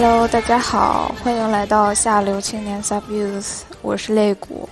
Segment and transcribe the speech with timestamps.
[0.00, 4.68] Hello，大家好，欢迎来到下流青年 Subuse，我是肋骨。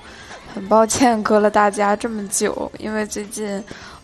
[0.55, 3.61] 很抱歉隔了大家这么久，因为最近，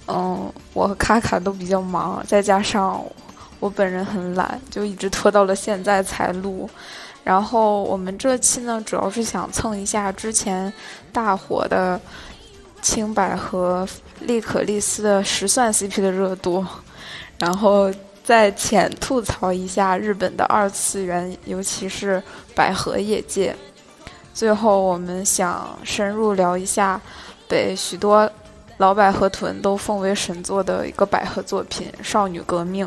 [0.09, 3.01] 嗯，我和卡卡都比较忙，再加上
[3.61, 6.69] 我本人很懒，就一直拖到了现在才录。
[7.23, 10.73] 然后我们这期呢，主要是想蹭一下之前
[11.13, 12.01] 大火的
[12.81, 13.87] 青百合
[14.19, 16.67] 利可利斯的石蒜 CP 的热度，
[17.39, 17.89] 然后
[18.23, 22.23] 再浅吐槽一下日本的二次元，尤其是
[22.55, 23.55] 百合业界。
[24.33, 27.01] 最后，我们想深入聊一下
[27.49, 28.31] 被许多
[28.79, 32.87] 老百合豚都奉为神作的一个百合作品《少女革命》。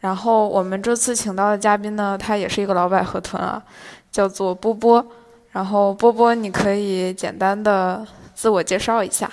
[0.00, 3.62] 然后我们这次请到的嘉宾呢，他也是一个老百合豚啊，
[4.10, 5.04] 叫做波波。
[5.52, 9.30] 然后波波，你可以简单的自我介绍一下。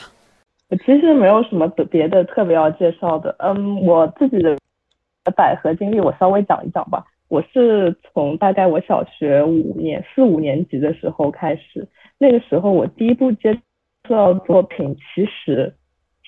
[0.70, 4.55] 我其实没有什么别的特别要介绍的，嗯，我自己的
[5.36, 7.06] 百合经历我稍微讲一讲吧。
[7.28, 13.61] 我是从大概我小学五年四五年级的时候开始，那个时候我第一部接触
[14.09, 15.73] 到作品其实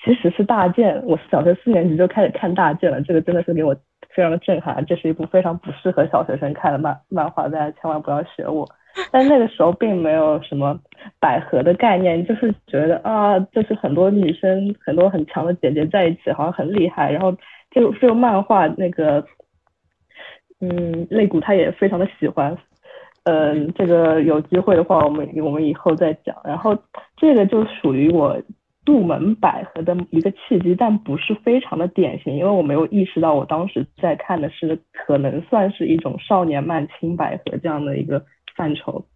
[0.04, 3.76] 其实是大剑，我小学四年级就开始看大剑了，这个真的是给我。
[4.14, 8.68] 非常的震撼，这是一部非常不适合小学生看的漫漫画，大家千万不要学我。
[9.10, 10.78] 但那个时候并没有什么
[11.18, 17.10] 百合的概念，就是觉得啊，就是很多女生，很多很强的姐姐在一起，好像很厉害。
[17.10, 17.34] 然后
[17.74, 19.26] 就就漫画那个，
[20.60, 22.56] 嗯，肋骨他也非常的喜欢。
[23.24, 26.36] 嗯，这个有机会的话，我们我们以后再讲。
[26.44, 26.76] 然后
[27.16, 28.40] 这个就属于我。
[28.84, 38.24] 入门百合的一个契机，但不是非常的典型，因为我没有意识到我当时在看的是可能算是一种少年漫轻百合这样的一个
[38.56, 39.06] 范畴。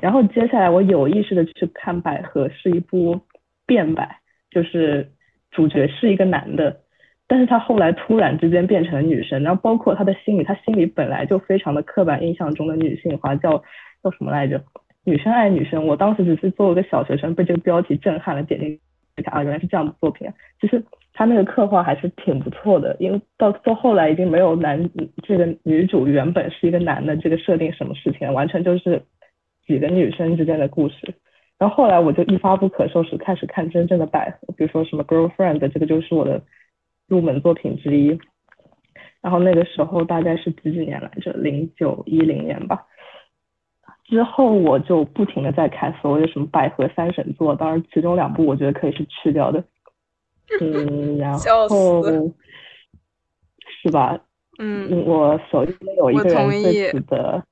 [0.00, 3.20] 然后接下来我有意识的去看百合是一部
[3.66, 5.12] 变百，就是
[5.50, 6.80] 主角是一个男的，
[7.30, 13.62] 但是他后来突然之间变成了女生，然后包括他的心理，他心里本来就非常的刻板印象中的女性化，叫
[14.02, 14.60] 叫什么来着？
[15.04, 15.86] 女生爱女生。
[15.86, 18.80] 我当时只是作为一个小学生被这个标题震撼了，点进去。
[19.26, 20.28] 啊，原来是这样的作品！
[20.60, 20.82] 其实
[21.12, 24.90] 他那个刻画还是挺不错的，因为到到后来已经没有男
[25.22, 29.02] 这个女主原本是一个男的这个设定什么事情，完全就是
[29.66, 31.14] 几个女生之间的故事。
[31.58, 36.42] 然后后来我就一发不可收拾，开始看真正的百合，比如说什么 Girlfriend，这个就是我的
[37.10, 38.18] 入门作品之一。
[39.20, 41.30] 然后那个时候大概是几几年来着？
[41.34, 42.86] 零九一零年吧。
[44.04, 49.62] 之后我就不停的在看所谓的什么百合三神作，当然其中两部我觉得可以是去掉的，
[50.60, 51.38] 嗯， 然后
[53.82, 54.18] 是吧？
[54.58, 57.44] 嗯，我手机有一个人对此的，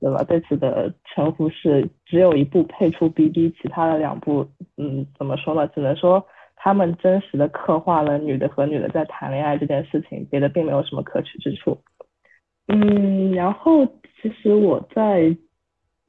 [0.00, 0.22] 对吧？
[0.24, 5.66] 对此的称呼是只有一部配出 BD，其他的两部，嗯，怎么说呢？
[5.68, 6.26] 只能说
[6.62, 11.80] 他们真实的刻画了女的和女的在谈恋爱这件事情，别的并没有什么可取之处。
[12.68, 13.86] 嗯，然后
[14.20, 15.36] 其实我在。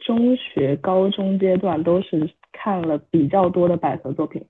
[0.04, 4.44] 中学、高中阶段都是看了比较多的百合作品，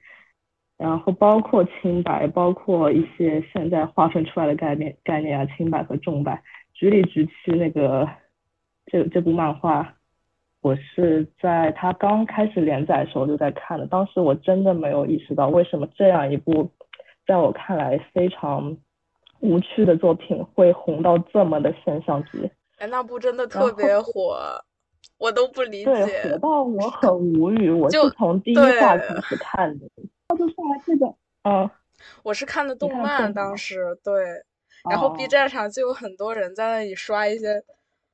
[0.78, 6.42] 然后包括清白，包括一些现在划分出来的概念概念啊，清白和重白。
[6.74, 8.08] 局里局气那个
[8.86, 9.98] 这这部漫画，
[10.62, 16.70] 我是在他刚开始连载的时候就在看的，当时我真的没有意识到为什么这样一部
[17.28, 18.78] 在我看来非常
[19.40, 22.50] 无趣的作品会红到这么的现象级。
[22.78, 24.64] 哎，那部真的特别火。
[25.18, 27.70] 我都不理解，对，火到我很无语。
[27.70, 29.86] 我是从第一话开始看的，
[30.28, 31.06] 他就上来这个，
[31.44, 31.70] 嗯，
[32.24, 34.14] 我是看的动漫，当时对，
[34.90, 37.64] 然后 B 站上就有很多人在那里刷一些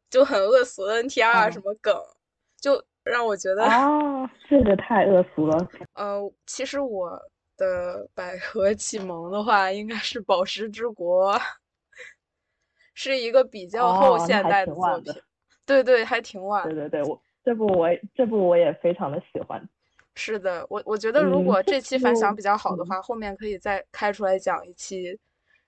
[0.09, 1.95] 就很恶俗的 NTR 什么梗，
[2.67, 5.69] 就让我觉得啊，这个太恶俗了。
[5.95, 7.17] 呃，其实我
[7.55, 11.33] 的百合启蒙的话，应该是《宝石之国》，
[12.93, 15.13] 是一个比较后现代的作品。
[15.65, 16.65] 对对，还挺晚。
[16.65, 19.65] 对对对，我这部我这部我也非常的喜欢。
[20.15, 25.17] 是的，我我觉得如果这期反响比较好的话，后面可以再开出来讲一期，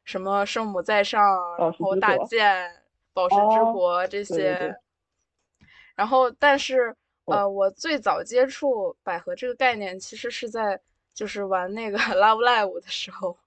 [0.03, 1.21] 什么圣母在上，
[1.57, 2.69] 然后大剑、
[3.13, 4.75] 宝石之国这些。
[5.99, 10.79] 然后，但是呃，我最早接触百合这个概念，其实是在
[11.13, 13.37] 就是玩那个 Love Live 的时候，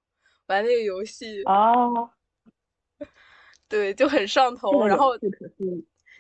[0.49, 1.43] 玩那个游戏。
[1.45, 2.11] 哦。
[3.71, 5.17] 对，就很上头，然后。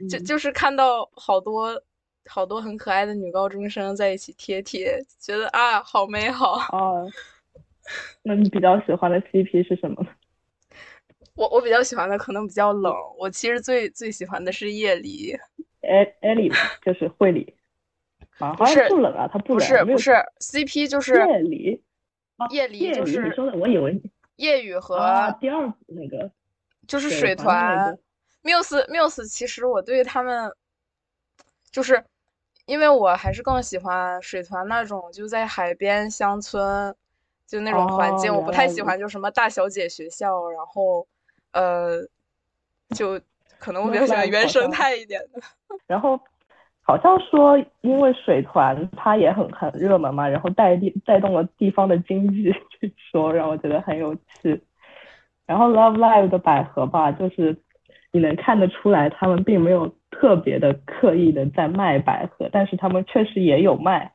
[0.08, 1.80] 就就是看到好多
[2.24, 7.04] 好多很可爱的女高中生在一起贴贴，觉得啊好美好啊。
[8.22, 10.04] 那你比较喜欢的 CP 是什么？
[11.36, 15.36] 我我比较喜欢的可能比较冷，我其实最最喜欢的是夜离。
[15.82, 16.50] 艾艾莉
[16.82, 17.54] 就是惠理。
[18.56, 19.58] 不是不冷啊，他不冷。
[19.58, 21.82] 不是不是 CP 就是夜里，
[22.50, 23.22] 夜里就是。
[23.22, 24.00] 你说的，我以为
[24.36, 24.96] 夜雨和
[25.38, 26.30] 第二部那个
[26.88, 27.96] 就是水团。
[28.42, 30.50] Muse Muse，其实我对他们，
[31.70, 32.04] 就是
[32.66, 36.92] 因为我还是更喜欢水团那种，就在海边乡村，
[37.46, 41.06] 就那种环境，我不太喜欢就什么大小姐学校，然后
[41.52, 42.00] 呃，
[42.96, 43.20] 就
[43.62, 45.40] 可能我比较喜欢原生态一点的。
[45.86, 46.18] 然后
[46.82, 54.60] 好像说，因为水团它也很很热门嘛，然后带地带动了地方的经济， 据说让我觉得很有趣。
[55.46, 57.56] 然后 Love Live 的百合吧，就是
[58.10, 64.12] 你能看得出来，他们并没有特别的刻意的在卖百合，但是他们确实也有卖。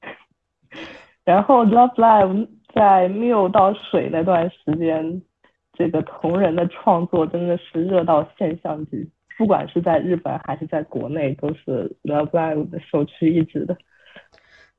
[1.24, 5.22] 然后 Love Live 在 Miu 到水那段时间，
[5.78, 13.76] 这个同人的创作真的是热到现象级，不管是在日本还是在国内，都是 Love Live 的首屈一指的。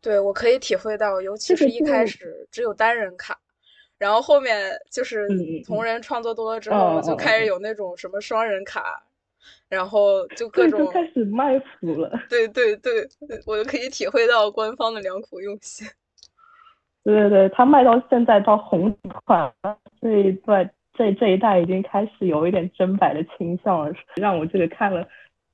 [0.02, 3.38] 对，我可以体会到，尤其是一开始只有单人卡。
[4.00, 5.28] 然后后面就是
[5.66, 9.04] 同人创作多了之后，就开始有那种什么双人卡，
[9.68, 12.12] 然后就各种开始卖腐了。
[12.30, 13.10] 对对对，
[13.48, 15.88] 我就可以体会到官方的良苦用心。
[17.04, 18.96] 对对对，他卖到现在到红
[19.26, 19.52] 款
[20.00, 25.08] 这一段这这一代已经开始有一点真白的倾向了，让我这个看了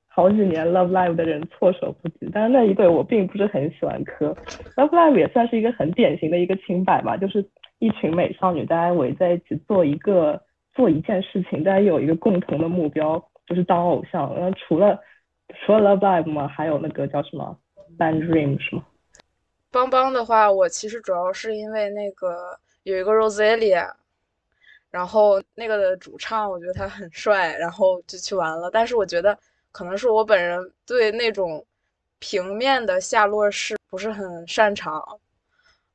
[0.08, 2.30] 好几年 Love Live 的人措手不及。
[2.32, 4.36] 但是那一对我并不是很喜欢磕
[4.76, 7.48] ，Love Live 也算是一个很典型的一个清白吧，就是。
[7.80, 10.42] 一群美少女，大家围在一起做一个
[10.74, 14.34] 做一件事情，大家有一个共同的目标，就是当偶像。
[14.38, 14.98] 然后除了
[15.66, 17.58] 除了 Love Live 嘛，还有那个叫什么
[17.98, 18.86] Band Dream 是吗？
[19.70, 23.92] 邦邦的话，我其实主要是因为那个有一个 Roselia，
[24.94, 28.70] 然后那个的主唱我觉得他很帅，然后就去玩了。
[28.72, 29.38] 但是我觉得
[29.72, 31.66] 可能是我本人对那种
[32.20, 35.04] 平面的下落式不是很擅长，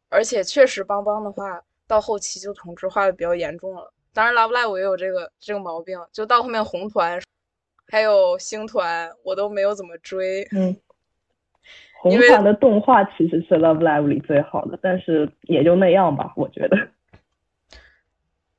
[0.09, 1.63] 而且确实邦邦的话。
[1.89, 7.19] 到后期就同质化的比较严重了，当然 Love Live 我也有这个这个毛病，就到后面红团
[7.87, 10.47] 还有星团我都没有怎么追。
[10.53, 10.77] 嗯，
[12.03, 16.77] 红团的动画其实是 Love Live 里最好的，但是也就那样吧，我觉得。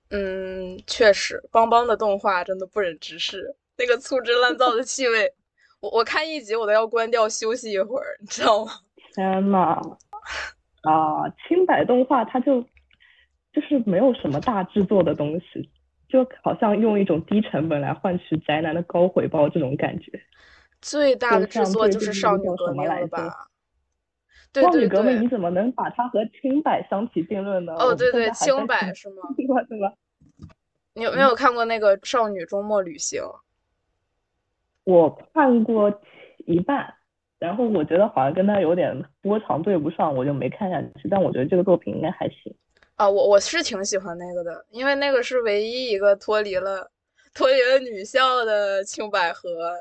[0.09, 5.33] 嗯，确实，邦邦的动画真的不忍直视，那个粗制滥造的气味，
[5.79, 8.71] 我我看一集我都要关掉休息一会儿，你知道吗？
[9.15, 9.79] 天呐，
[10.83, 12.65] 啊，青白动画它就。
[13.51, 15.67] 就是没有什么大制作的东西，
[16.07, 20.21] 就好像用一种低成本来换取宅男的高回报这种感觉。
[20.83, 23.48] 最大的制作就是少女革命了吧？
[24.53, 27.73] 少女革命你怎么能把它和青柏相提并论呢？
[27.73, 29.23] 哦，对对，青柏是吗？
[29.69, 29.93] 对吧？
[30.93, 33.21] 你有没有看过那个《少女周末旅行》？
[34.85, 36.01] 我看过
[36.45, 36.93] 一半，
[37.37, 41.07] 然后我觉得好像跟他有点波长对不上，我就没看下去。
[41.09, 42.53] 但我觉得这个作品应该还行。
[42.95, 46.89] 啊，我我是挺喜欢那个的，因为那个是唯一一个脱离了
[47.33, 49.73] 脱离了女校的青百合，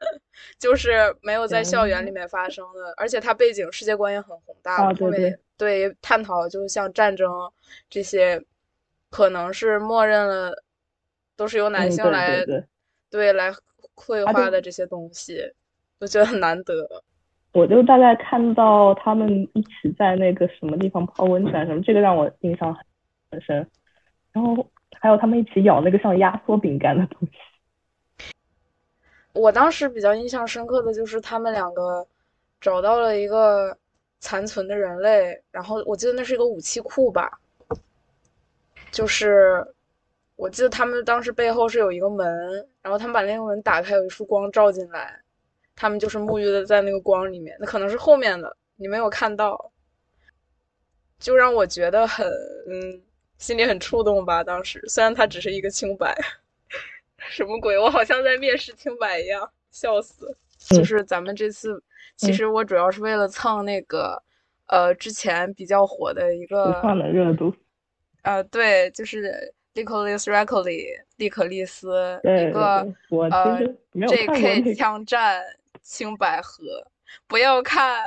[0.58, 7.30] 就是没有在校园里面发生的，而且它背景世界观也很宏大，后面对探讨就像战争
[7.88, 8.42] 这些，
[9.10, 10.64] 可能是默认了
[11.36, 12.44] 都是由男性来
[13.10, 13.52] 对来
[13.94, 15.52] 绘画的这些东西，
[15.98, 16.74] 我觉得很难得。
[17.52, 22.72] 我就大概看到他们一起在那个什么地方泡温泉什么，这个让我印象
[23.30, 23.56] 很深。
[24.32, 24.64] 然后
[25.00, 27.32] 还有他们一起咬那个像压缩饼干的东西。
[29.32, 32.06] 我当时比较印象深刻的就是他们两个
[32.60, 33.76] 找到了一个
[34.18, 37.30] 残存的人类，然后我记得那是一个武器库吧。
[38.90, 39.64] 就是
[40.34, 45.20] 我记得他们当时背后是有一个门，然后他们把那个门打开，有一束光照进来。
[45.76, 49.70] 他们就是沐浴的在那个光里面，那可能是后面的你没有看到，
[51.18, 52.26] 就让我觉得很
[52.68, 53.00] 嗯，
[53.38, 54.44] 心里很触动吧。
[54.44, 56.14] 当时虽然它只是一个清白，
[57.32, 57.78] 什么鬼？
[57.78, 60.36] 我好像在面试清白一样，笑死。
[60.58, 61.82] 就是咱们这次，
[62.16, 64.22] 其实我主要是为了蹭那个
[64.66, 67.54] 呃之前比较火的一个的热度。
[68.22, 72.86] 呃，对，就是利克利斯·瑞克利，利可利斯一个
[73.30, 73.58] 呃
[74.08, 74.74] J.K.
[74.74, 75.42] 枪战。
[75.82, 76.86] 清百合，
[77.26, 78.04] 不要看，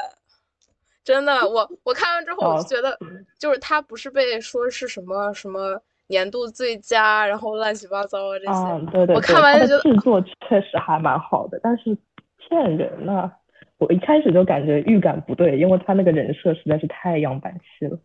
[1.04, 2.98] 真的，我我看完之后我就觉得，
[3.38, 5.82] 就是他不是被说是什么什么
[6.14, 8.52] 年度最佳，然后乱七八糟啊这些。
[8.52, 9.16] 嗯，对对。
[9.16, 11.98] 我看完就觉得制作确实还蛮好的，但是
[12.38, 13.32] 骗人呢。
[13.80, 17.98] 我一开始就感觉预感不对，因为他那个人设实在是太样板戏了。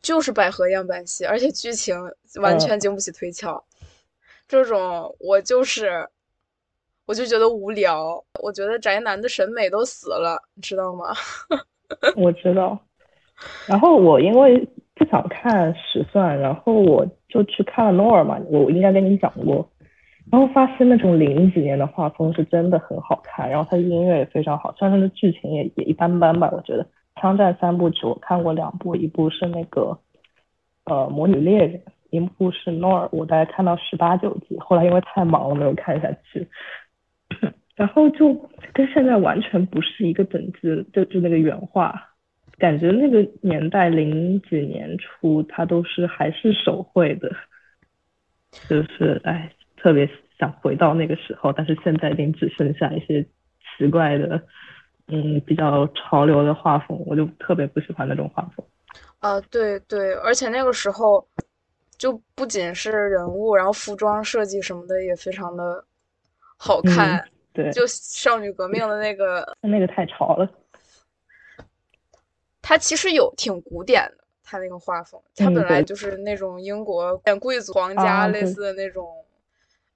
[0.00, 1.94] 就是百合样板戏，而且剧情
[2.40, 3.62] 完全经不起推敲。
[4.48, 6.08] 这种我就是。
[7.04, 11.12] 我就觉得无聊，我觉得宅男的审美都死了，你知道吗？
[12.16, 12.78] 我知道。
[13.66, 18.38] 然后我因为不想看《史算》，然后我就去看了《诺尔》嘛。
[18.50, 19.68] 我应该跟你讲过。
[20.30, 26.86] 然后发现那种零几年的画风是真的很好看，然后它的音乐也非常好，虽然它的剧情也也一般般吧，我觉得。
[27.20, 29.98] 枪战三部曲我看过两部，一部是那个
[30.86, 36.48] 呃《魔女猎人》，一部是《诺尔》，我大概看到十八九集，后来因为太忙了没有看下去。
[37.76, 38.34] 然后就
[38.72, 42.11] 跟现在完全不是一个等级，就就那个原画，
[42.62, 47.28] 感觉那个年代零几年初，它都是还是手绘的，
[48.68, 53.20] 就是哎，特别想回到那个时候，但是现在已经只剩下一些
[53.76, 54.40] 奇怪的，
[55.08, 58.64] 嗯，比较潮流的画风，我就特别不喜欢那种画风。
[59.18, 61.26] 啊，对对，而且那个时候
[61.98, 65.84] 就不仅是人物，然后服装设计什么的也非常的
[66.56, 67.24] 好看。
[67.52, 70.48] 对，就少女革命的那个，那个太潮了。
[72.62, 79.06] 它其实有挺古典的，它那个画风，它本来就是那种英国贵族皇家类似的那种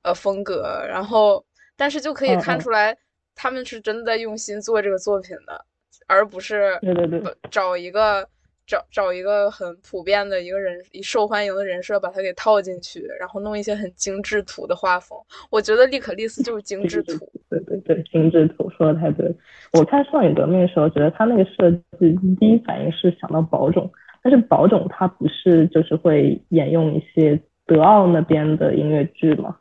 [0.02, 1.42] 呃风格，然后
[1.76, 2.99] 但是就可以看出来，
[3.35, 5.64] 他们是真的在用心做这个作品的，
[6.06, 8.28] 而不是对对对找一个。
[8.66, 15.16] 找找一个很普遍的一个人，一受欢迎的人设，把它给套进去，然后弄一些很精致图的画风。
[15.50, 17.12] 我觉得利可利斯就是精致图。
[17.49, 19.32] 对对对，精致图说的太对。
[19.73, 23.88] 我看《少女革命》的时候，觉得他那个设计第一反应是想到宝冢，
[24.23, 29.56] 但是宝冢他不是就是会沿用一些德奥那边的音乐剧嘛？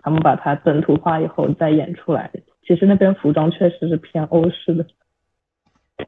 [0.00, 2.30] 他们把它本土化以后再演出来，
[2.64, 4.86] 其实那边服装确实是偏欧式的。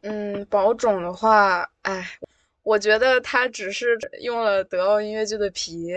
[0.02, 2.06] 嗯，宝冢的话，哎，
[2.62, 5.92] 我觉得他只是用了德奥音乐剧的皮，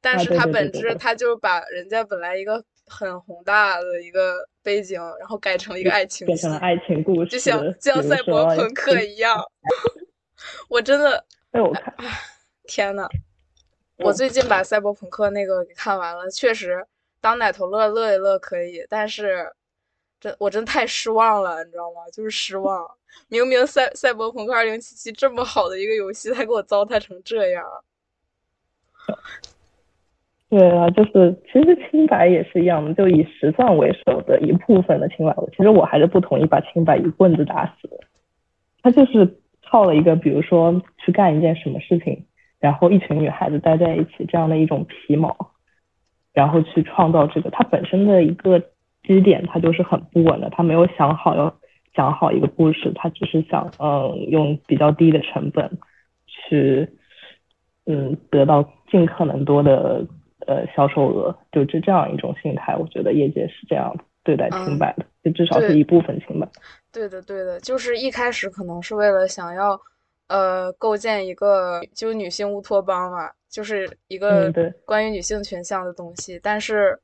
[0.00, 9.42] 但是他本质他就把人家本来一个很宏大的一个背景，然后改成了一个爱情，变成了爱情故事，就像就像赛博朋克一样。
[10.68, 11.94] 我真的，哎，我看，
[12.64, 13.08] 天呐，
[13.98, 16.86] 我最近把赛博朋克那个给看完了，确实
[17.20, 19.52] 当奶头乐乐一乐可以，但是。
[20.20, 22.02] 真我真太失望了，你知道吗？
[22.12, 22.86] 就是失望。
[23.28, 27.64] 明明赛赛博朋克二零七七这么好的一个游戏，他给我糟蹋成这样。
[30.48, 35.34] 对啊，就是其实清白也是一样的，就以实战为首的一部分的清白。
[35.56, 37.88] 其实我还是不同意把清白一棍子打死。
[38.82, 42.26] 他就是套了一个，比如说去干一件什么事情，
[42.58, 45.52] 然后一群女孩子待在一起这样的一种皮毛，
[46.32, 48.62] 然后去创造这个他本身的一个。
[49.02, 51.58] 基点他就是很不稳的，他没有想好要
[51.94, 55.70] 讲好一个故事，他只是想嗯用比较低的成本
[56.26, 56.88] 去
[57.86, 60.04] 嗯得到尽可能多的
[60.46, 66.48] 呃销售额，就这这样一种心态，我觉得业界是这样对待清白的，就至少是一部分清白。
[66.92, 69.80] 对的，对的，就是一开始可能是为了想要
[70.28, 74.52] 呃构建一个就女性乌托邦嘛，就是一个
[74.84, 76.98] 关于女性群像的东西，但是。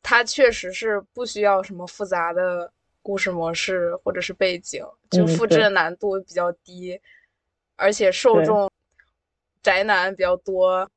[0.00, 2.70] 它确实是不需要什么复杂的
[3.02, 7.00] 故事模式或者是背景，就复制的难度比较低，
[7.76, 8.70] 而且受众
[9.62, 10.88] 宅男比较多，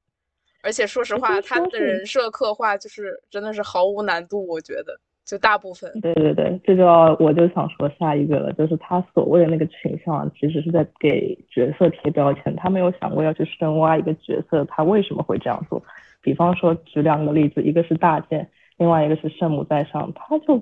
[0.62, 5.91] 而且说实话，他的人设刻画就是真的是毫无难度，我觉得就大部分。
[6.01, 15.81] 对对对，这就要我就想说下一个了，就是他所谓的那个群像，其实是在给角色贴标签，他没有想过要去深挖一个角色他为什么会这样做。
[16.22, 18.50] 比方说举两个例子，一个是大剑。
[18.77, 20.60] 另外一个是圣母在上，他就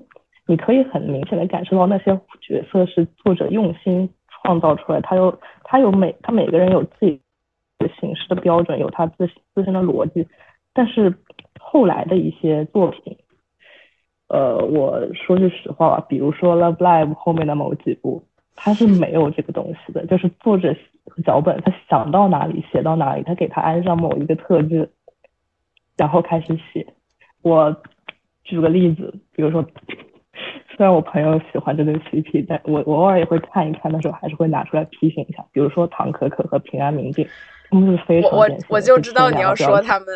[0.50, 2.06] 你可以很明显的感受到那些
[2.42, 7.22] 角色是作者用心创造出来，他有他有每他每个人有自己
[7.78, 10.28] 的形式的标准，有他自自身的逻辑，
[10.74, 11.14] 但是
[11.60, 13.16] 后来的一些作品，
[14.28, 18.24] 呃，我说句实话吧，比如说《Love Live》后面的某几部，
[18.56, 20.76] 他是没有这个东西的，就是作者
[21.24, 24.90] 脚本他想到哪里写到哪里，他给他安上某一个特质，
[25.96, 26.88] 然后开始写，
[27.44, 27.80] 我。
[28.46, 29.64] 举个例子，比如说，
[30.80, 35.44] 虽然我朋友喜欢这对 CP，但我我偶尔也会看一看，但是我还是会拿出来批评一下。
[35.52, 37.28] 比如说唐可可和平安民警，
[37.70, 40.08] 他们是非常我我就知道你要说他们。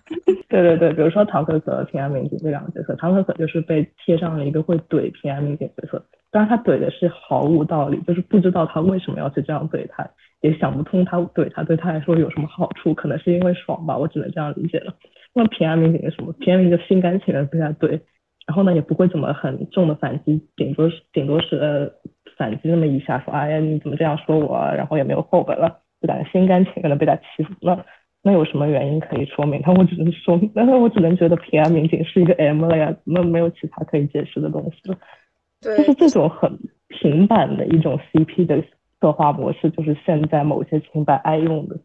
[0.48, 10.08] 对对对，比如说唐可可和平安民警这两个角色，唐可可就是被贴上了一个会怼平安民警角色，当然他怼的是毫无道理，就是不知道他为什么要去这样怼他，
[10.40, 14.94] 也想不通他怼他对他来说有什么好处，可能是因为爽吧，我只能这样理解了。
[15.34, 16.32] 那平安民警是什么？
[16.40, 18.00] 平安民警就心甘情愿被他怼，
[18.46, 21.90] 然后呢也不会怎么很重的反击，顶多是顶多是呃
[22.36, 27.52] 反击那么一下，说哎呀你怎么这样说我，然后也没有后文了，就感觉心甘情愿的被他欺负。
[27.60, 27.84] 那
[28.22, 29.60] 那有什么原因可以说明？
[29.64, 34.98] 那 我只能说，那 我只能觉得平安民警是一个 M 了呀，那没有其他可以解释的东西了。
[35.60, 38.62] 对，就是这种很平板的一种 CP 的
[39.00, 41.76] 策划模式，就是现在某些清白爱用的。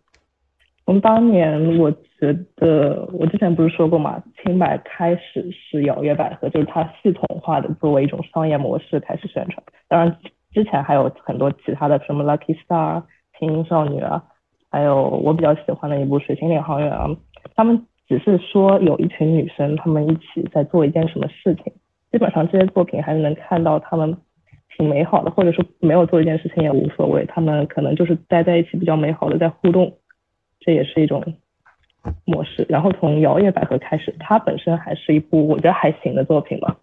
[0.85, 9.63] 从当年我记觉得我之前不是说过嘛，清白开始是摇曳百合，就是它系统化的作为一种商业模式开始宣传。
[9.87, 10.15] 当然
[10.51, 13.01] 之前还有很多其他的，什么 Lucky Star、
[13.39, 14.23] 轻音少女啊，
[14.69, 17.09] 还有我比较喜欢的一部《水星领航员》啊，
[17.55, 21.73] 他们只是说有一群女生，她们一起在做一件什么事情。
[22.11, 24.15] 基本上这些作品还是能看到她们
[24.77, 29.97] 挺美好的，或者说没有做一件事情也无所谓，她们可能就是待在一起比较美好的在互动，
[30.59, 31.23] 这也是一种。
[32.25, 36.75] 模式，然后从摇曳百合开始，它本身还是一部我觉得还行的作品嘛。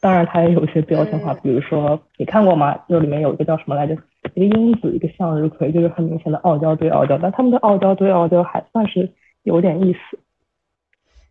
[0.00, 2.76] 当然，它也有些标签化，比如说你看过吗？
[2.88, 3.96] 就里面有一个叫什么来着？
[4.34, 9.10] 一个英子，一个向日葵，就是很明显的傲娇对傲娇，但他们的傲娇对傲娇还算是
[9.44, 10.18] 有点意思。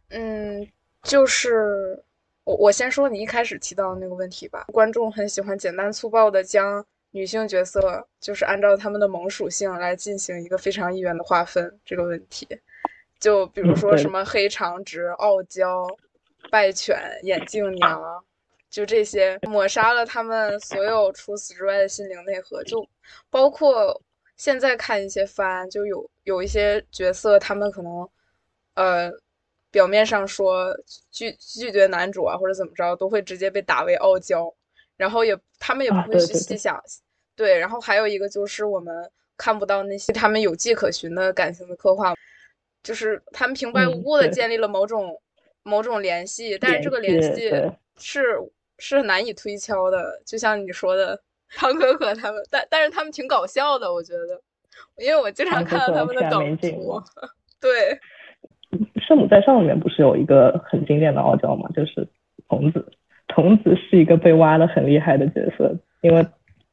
[0.09, 0.67] 嗯，
[1.03, 2.03] 就是
[2.45, 4.63] 我我先说你一开始提到的那个问题吧。
[4.71, 12.47] 观众很喜欢简单粗暴的将女性角色，就是按照他们的萌属性来进行一个非常一元的划分这个问题。
[13.23, 15.87] 就比如说什么黑长直、傲娇、
[16.51, 18.21] 败犬、眼镜娘，
[18.69, 22.61] 就这些抹杀了他们所有除此之外的心灵内核。
[22.65, 22.85] 就
[23.29, 23.97] 包括
[24.35, 28.09] 现在看一些番，就有有一些角色，他们可能
[28.73, 29.09] 呃
[29.71, 30.77] 表面上说
[31.09, 34.53] 拒拒绝男主啊或者怎么着，都会直接被打为傲娇，
[34.97, 36.77] 然后也他们也不会去细想。
[37.37, 38.93] 对，然后还有一个就是我们
[39.37, 42.13] 看不到那些他们有迹可循的感情的刻画。
[42.83, 45.19] 就是他们平白无故的建立了某种
[45.63, 47.49] 某种联系，但是这个联系
[47.97, 48.37] 是
[48.77, 50.21] 是难以推敲的。
[50.25, 51.19] 就像你说的，
[51.55, 54.41] 唐可可他们，但但是他们挺搞笑的，我觉得，
[54.97, 57.01] 因为我经常看到他们的梗图。
[57.61, 57.97] 对，
[59.07, 61.69] 《圣母在上》里面不是有一个很经典的傲娇吗？
[61.73, 62.05] 就是
[62.49, 62.91] 童子。
[63.29, 66.23] 童子是一个被挖的很厉害的角色，因为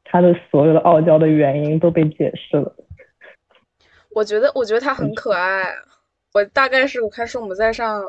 [0.05, 2.75] 他的所有的傲娇的原因都被解释了。
[4.15, 5.73] 我觉得，我觉得他很可爱。
[6.33, 8.01] 我大概是我看《圣母在上》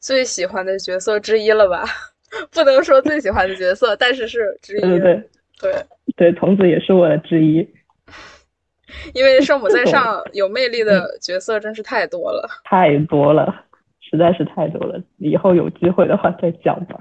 [0.00, 1.84] 最喜欢的角色之一了吧，
[2.50, 4.80] 不能说最喜欢的角色，但是是之一。
[4.80, 5.22] 对对
[5.60, 5.86] 对
[6.16, 7.58] 对，童子也是我的之一。
[9.14, 13.64] 因为《圣母在上》有魅力的角色真是太多了，太多了，
[14.00, 15.02] 实在是太多了。
[15.18, 16.98] 以后有机会的话再讲吧。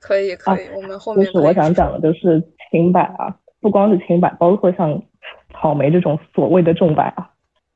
[0.00, 5.00] 可以可以，我们后面就是我想讲的就是清白啊，不光是清白，包括像
[5.52, 7.30] 草莓这种所谓的重白啊。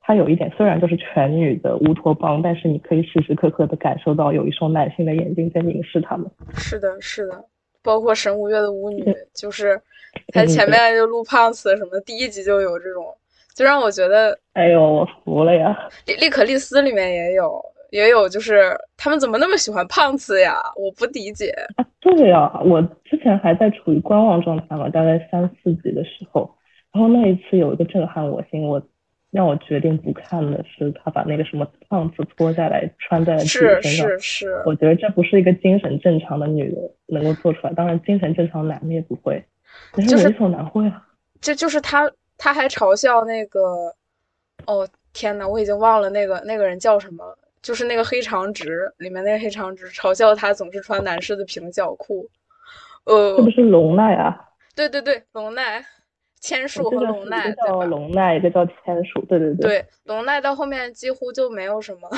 [0.07, 6.31] 它有一点，虽然就是全女的乌托邦，但是你可以时时刻刻的感受到有一双男性的眼睛在凝视他们。
[6.55, 7.45] 是的，是的，
[7.83, 9.81] 包括神无月的舞女，就是
[10.29, 13.05] 他前面就录胖子什么，第一集就有这种，
[13.53, 15.77] 就让我觉得，哎呦，我服了呀！
[16.07, 20.63] 利利可利斯里面也有，也有，就是他们怎么那么喜欢胖子呀？
[20.77, 21.53] 我不理解。
[21.99, 26.49] 对呀，我之前还在处于观望状态嘛，大概三四集的时候，
[26.93, 28.81] 然后那一次有一个震撼我心，我。
[29.37, 34.09] 让我决定不看的是，他把那个什么胖子脱下来穿在自己身上。
[34.09, 37.73] 是是是，我觉得这不是一个精神正常的女人能够做出来。
[37.75, 39.45] 当然，精神正常男的也不会，
[39.93, 41.07] 但是猥琐男会啊。
[41.43, 43.95] 这就是他，他还嘲笑那个，
[44.65, 52.27] 哦天呐，我已经忘了那个那个人叫什么，就是那个黑长直里面那个黑长直嘲笑他总是穿男士的平角裤。
[53.05, 54.35] 呃，是不是龙奈啊？
[54.75, 55.85] 对对对，龙奈。
[56.47, 59.67] 千树和龙奈，一个叫龙奈，一个叫千树，对对对。
[59.67, 62.09] 对龙奈到后面几乎就没有什么，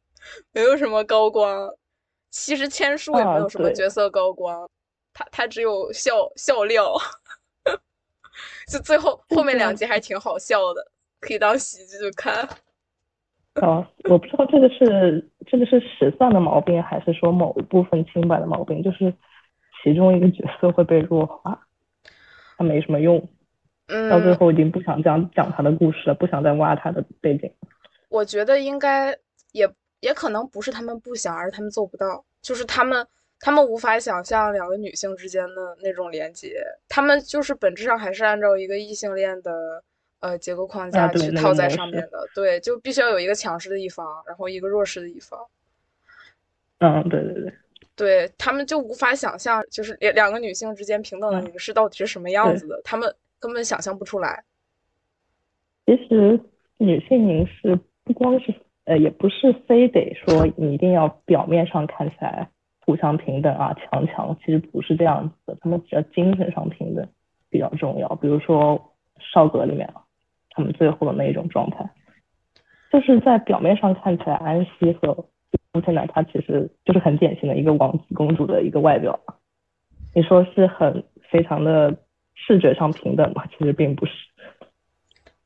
[0.52, 1.70] 没有什么高光。
[2.30, 4.68] 其实千树也没有什么角色高光，
[5.14, 6.94] 他他只有笑笑料。
[8.70, 12.46] 就最后后面两集还挺好笑的，可以当喜剧看。
[13.54, 19.10] 哦，我不知道这个是这个是时算的毛病，还是说某一部分清白的毛病，就是
[19.82, 21.66] 其中一个角色会被弱化，
[22.58, 23.26] 他没什么用。
[24.10, 27.50] 到最后已经不想讲讲他的故事了，不想再挖他的背景。
[28.10, 29.16] 我觉得应该
[29.52, 29.66] 也
[30.00, 32.22] 也可能不是他们不想，而是他们做不到。
[32.42, 33.06] 就是他们
[33.40, 39.82] 他们无法想象两个女性之间的那种连接，他们就是本质上还是按照一个异性恋的
[40.20, 42.26] 呃结构框架去套在上面的。
[42.34, 45.40] 对，就必须要有一个强势的一方，然后一个弱势的一方。
[46.78, 47.52] 嗯，对对对，
[47.96, 53.14] 对他们就无法想象，就是两两个女性之间平等的凝视到底是什么样子的，他们。
[53.40, 54.44] 根本想象不出来。
[55.86, 56.40] 其实
[56.76, 62.48] 女性凝视不光是呃，也不是非得说你一定要表面上看起来
[62.80, 64.36] 互相平等啊，强强。
[64.40, 67.08] 其实不是这样子的，他们只要精神上平等
[67.48, 68.08] 比较重要。
[68.16, 69.90] 比如说少格里面，
[70.50, 71.90] 他们最后的那一种状态，
[72.92, 75.26] 就是在表面上看起来，安息和
[75.74, 79.18] 吴天南他其实就是很典型的一个王子公主的一个外表。
[80.14, 81.96] 你说是很非常的。
[82.46, 84.12] 视觉上平等嘛，其实并不是。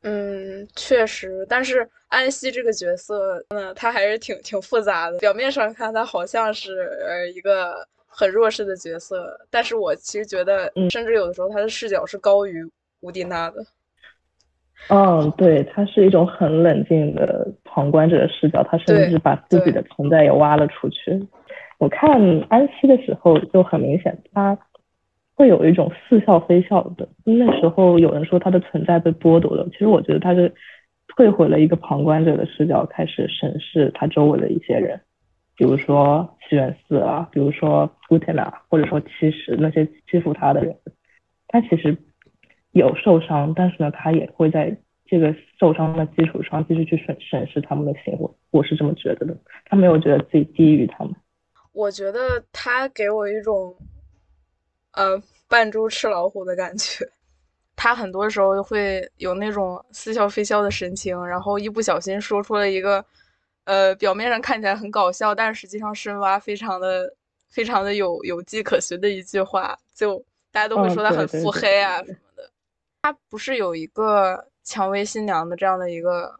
[0.04, 5.18] 嗯，确实，但是安西这个角色嗯，他还是挺挺复杂的。
[5.18, 6.72] 表面上看，他好像是
[7.06, 12.68] 呃一个很弱势的角色，但是我其实觉得，甚至有的时候他的视角是高于
[13.00, 13.64] 乌迪娜的。
[14.88, 21.24] 嗯，对，他是一种很冷静的旁观者的视角，他甚至把自己的存在也挖了出去。
[21.78, 22.10] 我看
[22.48, 24.58] 安息的时候就很明显，他
[25.42, 27.08] 会有一种似笑非笑的。
[27.24, 30.54] 那时候有人说他的存在被剥夺了，其实我觉得他是
[31.08, 35.00] 退回了一个旁观者的视角，开始审视他周围的一些人，
[35.56, 40.76] 比如说西元寺啊，比如说古天娜，或者说其实那些欺负他的人，
[41.48, 41.98] 他其实。
[42.74, 44.74] 有受伤，但是呢，他也会在
[45.04, 48.30] 这个受伤的基础上继续去审审视他们的行为。
[48.50, 51.14] 我是这么觉得的，他没有觉得自己低于他们。
[51.74, 53.74] 我觉得他给我一种，
[54.92, 57.08] 呃，扮猪吃老虎的感觉。
[57.74, 63.04] 他很多时候会有那种似笑非笑的神情，然后一不小心说出了一个，
[63.64, 67.12] 呃，表面上看起来很搞笑，但实际上深挖非常的、
[67.48, 72.50] 非常的有有迹可循的一句话，就大家都会说他很腹黑啊什么的。
[73.00, 76.38] 他不是有一个蔷薇新娘的这样的一个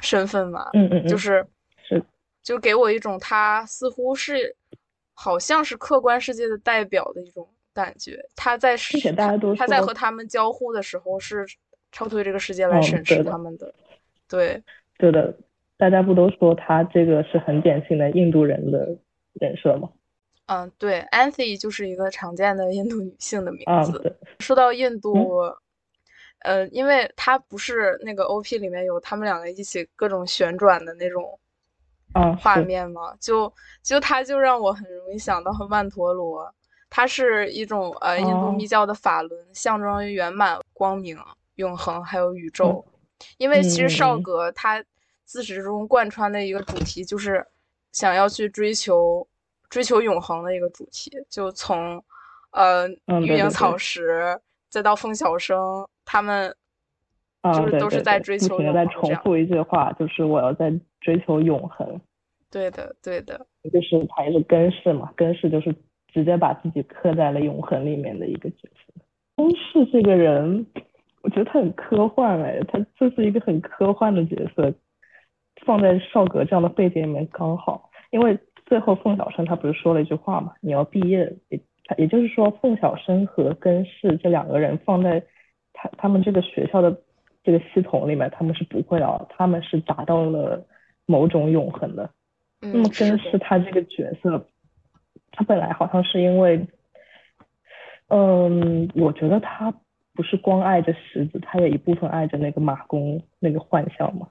[0.00, 0.70] 身份吗？
[0.72, 1.46] 嗯嗯，就是
[1.86, 2.02] 是，
[2.42, 4.56] 就给我一种他似乎是
[5.12, 7.48] 好像是客观世界的代表的一种
[7.82, 8.18] 感觉。
[8.34, 8.76] 他在
[9.56, 11.46] 他在和他们交互的时候是
[11.92, 13.72] 超脱这个世界来审视他们的。
[14.28, 14.62] 对，
[14.98, 15.34] 对的，
[15.76, 18.96] 大家不都说他这个是很典型的印度人的
[19.34, 19.88] 人设吗？
[20.46, 24.16] 嗯，对 h y 就是一个常见的印度女性的名字。
[24.40, 25.14] 说到印度。
[26.42, 31.36] 呃，因为他不是那个 O P 里面有他们两个一起各种旋转的那种
[32.40, 33.12] 画面吗？
[33.18, 36.54] 就就他就让我很容易想到曼陀罗，
[36.90, 41.18] 它是一种呃印度密教的法轮，象征于圆满、光明、
[41.56, 42.84] 永恒还有宇宙。
[43.36, 44.82] 因为其实少格他
[45.24, 47.44] 自始至终贯穿的一个主题就是
[47.92, 49.26] 想要去追求
[49.68, 52.02] 追求永恒的一个主题，就从
[52.52, 52.88] 呃
[53.22, 55.86] 玉影草石再到凤小生。
[56.10, 56.54] 他们
[57.54, 60.72] 就是都是在追求，不停的在重复一句话，就是我要在
[61.02, 62.00] 追求永恒。
[62.50, 65.70] 对的，对的，就是它也是根式嘛，根式就是
[66.12, 68.92] 直接把自己刻在了永恒里面的一个角色。
[69.36, 70.66] 根氏这个人，
[71.22, 74.74] 我觉得他很科幻哎，他这是一个很科幻的角色，
[75.64, 77.90] 放在少格这样的背景里面刚好。
[78.10, 81.60] 因为最后凤小生他不是说了一句话嘛，你要毕业，也
[81.96, 85.22] 也就是说凤小生和根氏这两个人放在。
[85.80, 87.02] 他他们这个学校的
[87.44, 90.66] 这个系统里面，他们是不会啊，他们是达到了
[91.06, 92.10] 某种永恒的。
[92.58, 94.44] 那么根是他这个角色，
[95.32, 96.66] 他本来好像是因为，
[98.08, 99.72] 嗯，我觉得他
[100.14, 104.28] 不是光爱着石子，他也一部分爱着那个马工那个幻象嘛。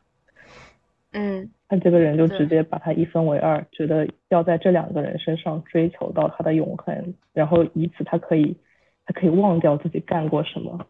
[1.12, 8.58] 嗯，他这个人就直接把他一分为二，觉得要在这两个人身上追求到他的永恒，然后以此他可以
[9.06, 10.88] 他可以忘掉自己干过什么。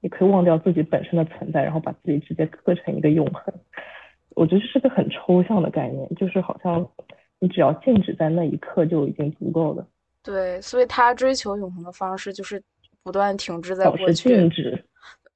[0.00, 3.54] 也可以忘掉自己本身的存在，然后把自己直接刻成一个永恒。
[4.34, 6.84] 我觉得这是个很抽象的概念，就是好像
[7.42, 9.84] 你只要静止在那一刻就已经足够了。
[10.22, 12.62] 对，所以他追求永恒的方式就是
[13.02, 14.14] 不断停滞在过去。
[14.14, 14.84] 静止。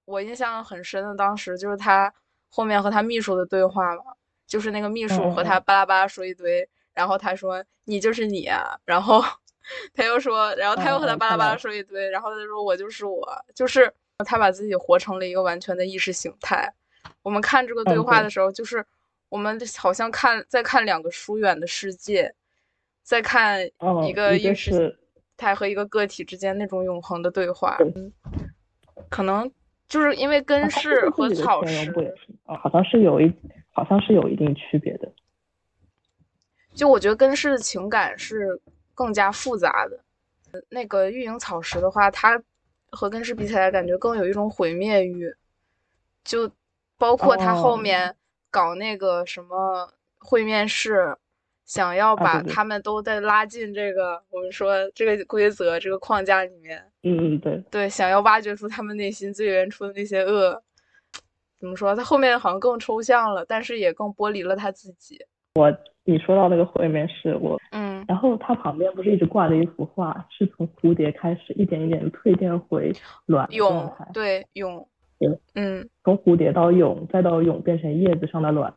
[0.04, 2.12] 我印象很深的，当时就是他
[2.48, 4.04] 后面和他秘书的对话嘛，
[4.46, 9.20] 就是那个秘书和他巴拉巴拉说一堆，然后他说你就是你啊，然后
[9.92, 13.92] 他又说，然后他又和他巴拉巴拉说一堆，然后他说我就是我，就是。
[14.24, 16.72] 他把自己活成了一个完全的意识形态。
[17.20, 18.82] 我们看这个对话的时候，就是
[19.28, 22.34] 我们好像看在看两个疏远的世界，
[23.02, 23.60] 在看
[24.06, 24.96] 一个意识形
[25.36, 27.76] 态和一个个体之间那种永恒的对话。
[29.08, 29.50] 可能
[29.88, 31.90] 就是因为根氏和草石，
[32.44, 33.32] 啊，好像是有一，
[33.70, 35.12] 好像是有一定区别的。
[36.74, 38.60] 就我觉得根氏的情感是
[38.94, 40.62] 更加复杂的。
[40.68, 42.42] 那个玉影草石的话，它。
[42.92, 45.30] 和根氏比起来，感觉更有一种毁灭欲，
[46.24, 46.50] 就
[46.96, 48.16] 包括它后面
[48.56, 49.86] 搞那个什么
[50.18, 51.14] 会面试，
[51.66, 56.82] 想要把他们都再拉进这个我们说这个规则这个框架里面。
[57.02, 60.62] 嗯嗯，对对，想要挖掘出他们内心最原初的那些恶。
[61.60, 61.94] 怎么说？
[61.94, 65.18] 他后面好像更抽象了，但是也更剥离了他自己。
[65.54, 65.70] 我。
[66.08, 72.92] 你说到那个会面试，我嗯，然后他旁边不是一直挂着一幅画，是从蝴蝶开始一点一点蜕变回
[73.24, 74.86] 卵状态，对蛹，
[75.54, 78.74] 嗯，从蝴蝶到蛹，再到蛹变成叶子上的卵，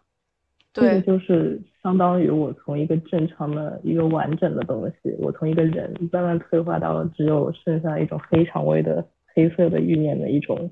[0.74, 10.72] 这个就是相当于我从一个正常的一个完整的东西，我从一个人慢慢退化到只有剩下一种黑肠胃的黑色的欲念的一种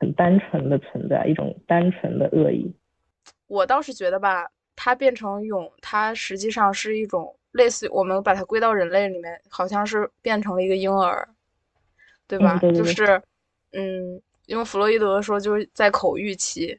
[0.00, 2.74] 很单纯的存在，一种单纯的恶意。
[3.46, 11.28] 我倒是觉得吧，它变成蛹，它实际上是一种类似于我们把它归到人类里面，好像是变成了一个婴儿，
[12.26, 12.58] 对吧？
[12.60, 13.22] 对对对就是，
[13.72, 16.78] 嗯，用弗洛伊德说，就是在口欲期，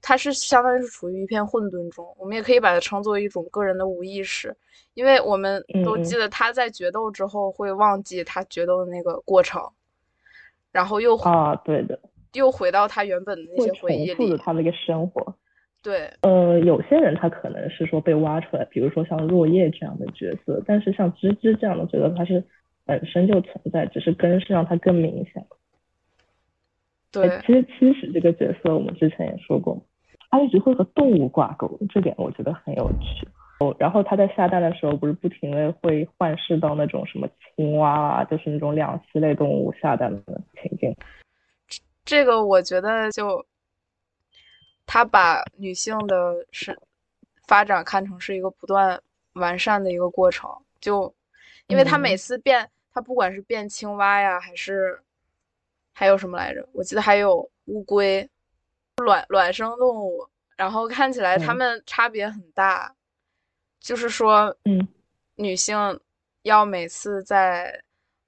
[0.00, 2.04] 他是相当于是处于一片混沌中。
[2.18, 4.56] 我们也可以把它称作一种个人的无意识，
[4.94, 9.62] 因为我们都记得他在决斗之后会忘记他决斗的那个过程，
[10.72, 11.98] 然后又啊，对的，
[12.32, 14.36] 又回到他原本的那些回忆里。
[14.38, 15.36] 他的一个生活。
[15.82, 22.42] 对，呃，有些人他可能是说被挖出来，比如说像落叶这样的角色，但是像芝芝这样的角色，他是
[22.86, 25.46] 本身就存在，只是根是让他更明显。
[27.14, 29.80] 对哎，其实七使这个角色，我们之前也说过，
[30.30, 33.26] 他一直会和动物挂钩，这点我觉得很有趣。
[33.60, 40.92] 哦，然后他在下蛋的时候，不是不停的会幻视到那种什么青蛙啊，就是那种两栖类动物下蛋的情景。
[42.04, 43.46] 这个我觉得就
[44.84, 46.76] 他把女性的是
[47.46, 49.00] 发展看成是一个不断
[49.34, 50.50] 完善的一个过程，
[50.80, 51.14] 就
[51.68, 55.00] 因为他每嗯次变，他不管是变青蛙呀，还是
[55.94, 58.28] 还有什么来着，我记得还有乌龟，
[58.96, 61.56] 卵卵生动物，然后看起来它嗯。
[61.56, 62.94] 们差别很大，
[63.80, 64.86] 就是说，嗯。
[65.36, 66.00] 女性
[66.42, 67.82] 要每次在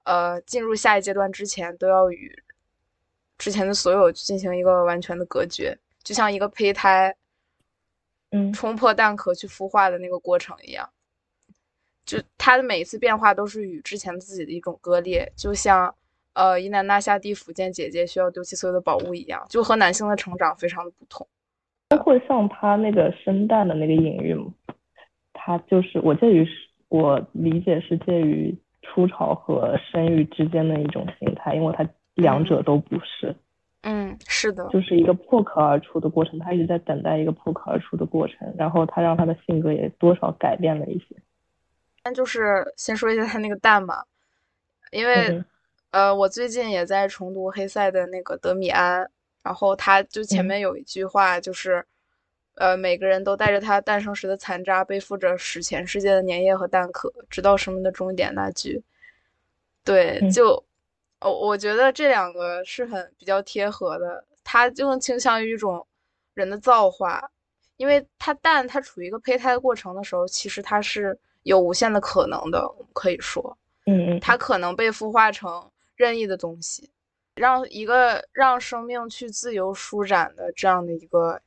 [0.05, 2.43] 呃进入下一阶段之前，都要与
[3.37, 7.15] 之前的所有进行一个完全的隔绝，就像一个胚胎
[8.31, 8.51] 嗯。
[8.53, 10.89] 冲破蛋壳去孵化的那个过程一样。
[12.05, 15.93] 就它的每一次变化都是与之前自己的一种割裂，就像
[16.37, 21.27] 呃伊南娜下地府见姐姐需要丢弃所有的宝物一样，就和男性的成长非常的不同。
[21.89, 24.53] 包括像他那个生蛋的那个隐喻嘛，
[25.33, 26.47] 他就是我介于
[26.89, 33.35] 我理解是介于初潮和生育之间的一种形态，因为它两者都不是，
[33.81, 41.15] 嗯，是的，就是一个破壳而出的过程，他一直在等待一个破壳而出的过程，然后他让他的性格也多少改变了一些。
[42.03, 44.03] 但就是先说一下他那个蛋嘛，
[44.91, 45.45] 因为嗯
[45.91, 49.09] 呃，我最近也在重读黑塞的那个德米安，
[49.41, 51.83] 然后他就前嗯面有一句话就是，
[52.55, 58.83] 呃，每个人都带着他诞生时的残渣，背负着史前世界的粘液和蛋壳，直到生命的终点那句。
[59.83, 60.63] 对，嗯就，
[61.21, 65.87] 我我觉得这两个是很比较贴合的，它更倾向于一种
[66.33, 67.31] 人的造化，
[67.77, 73.57] 因为它蛋它处于一个胚胎的过程的时候，其实它是有无限的可能的，我们可以说。
[73.85, 76.89] 嗯嗯，它可能被孵化成任意的东西，
[77.35, 81.41] 让一个让生命去自由舒展的这样的一个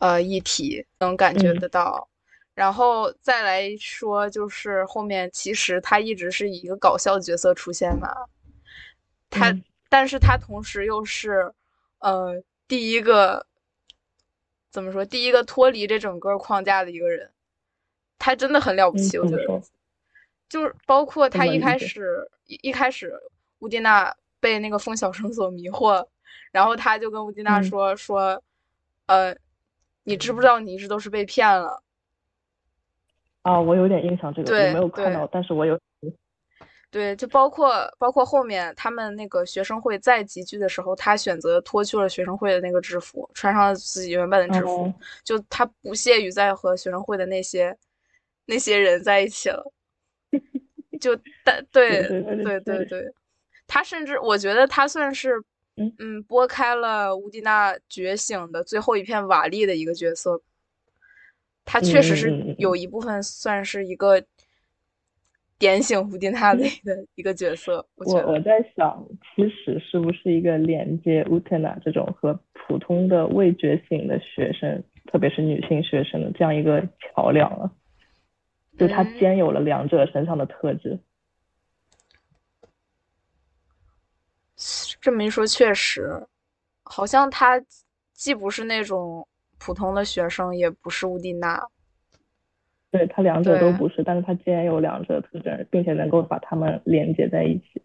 [0.00, 2.06] 呃议题，能感觉嗯得到。
[2.54, 8.14] 然后再来说，就是后面其实他一直是以一个搞笑的角色出现嘛，
[9.30, 11.50] 他，嗯但是他同时又是
[12.00, 13.46] 呃第一个
[14.70, 17.30] 怎么说，第一个脱离这整个框架的一个人，
[18.18, 19.62] 他真的很了不嗯起，我觉得。
[20.48, 23.18] 就是包括他一开始一一开始，
[23.62, 26.04] 乌蒂娜被那个风小生所迷惑，
[26.50, 28.42] 然后他就跟乌蒂娜说说
[29.06, 29.34] ：“呃，
[30.02, 31.80] 你知不知道你一直都是被骗了？”
[33.42, 35.78] 啊，我有点印象，这个我没有看到，但是我有。
[36.90, 44.92] 对，就包括包括后面他们那个学生会再集聚的时候，他选择脱去了学生会的那个制服，穿上了自己原本的制服，
[45.24, 47.74] 就他不屑于再和学生会的那些
[48.44, 49.64] 那些人在一起了，
[51.00, 52.02] 就但对
[52.44, 53.14] 对对对。
[53.74, 55.42] 他甚至我觉得他算是
[55.76, 60.42] 嗯嗯拨开了乌迪娜觉醒的最后一片瓦砾的一个角色。
[61.64, 64.22] 他确实是有一部分算是一个
[65.58, 68.04] 点醒乌迪娜的一个一个角色，我。
[68.04, 77.72] 我我在想，其实是不是一个连接乌特娜这种和普通的未觉醒的学生，特别是女性学生的这样一个桥梁啊？
[78.76, 80.98] 就它嗯兼有了两者身上的特质。
[85.02, 86.26] 这么一说，确实，
[86.84, 87.60] 好像他
[88.14, 89.26] 既不是那种
[89.58, 91.60] 普通的学生，也不是乌蒂娜。
[92.92, 97.82] 对，他两者都不是，但是他既然有两者特征，并且能够把它们连接在一起，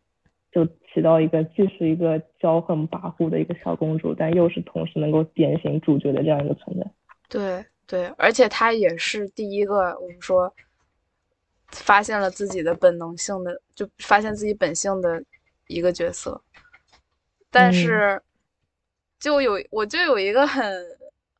[0.51, 6.85] 就起到一个既是一个骄横跋扈的一个小公主，但又是同时能够点醒主角的这样一个存在。
[7.29, 10.53] 对对，而且他也是第一个，我们说
[11.69, 15.23] 发现了自己的本能性的，就发现自己本性的
[15.65, 16.39] 一个角色。
[17.49, 18.21] 但嗯是，
[19.19, 20.85] 就有我就有一个很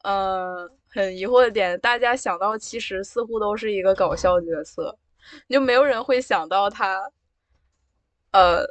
[0.03, 4.97] 呃很疑惑的点，大家想到其实似乎都是一个搞笑角色，
[5.49, 7.11] 就没有人会想到他，
[8.31, 8.65] 呃，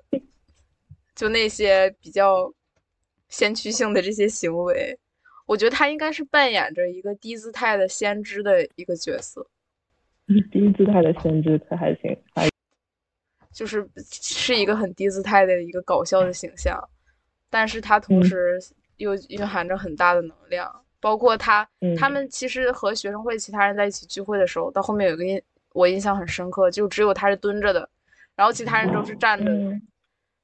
[1.15, 2.53] 就那些比较
[3.29, 4.99] 先驱性的这些行为。
[5.47, 9.47] 我觉得他应该是扮演着一个低姿态的先知的一个角色。
[10.27, 12.49] 低姿态的先知他还行，还
[13.53, 16.77] 就是是一个很低姿态的一个搞笑的形象，
[17.51, 18.59] 但是他同时
[18.97, 20.71] 又蕴含着很大的能量。
[21.01, 25.41] 包括他，他们其实和学生会其他人在一起聚会的时候，到后面有个印
[25.73, 27.89] 我印象很深刻，就只有他是蹲着的，
[28.35, 29.81] 然后其他人都是站着的，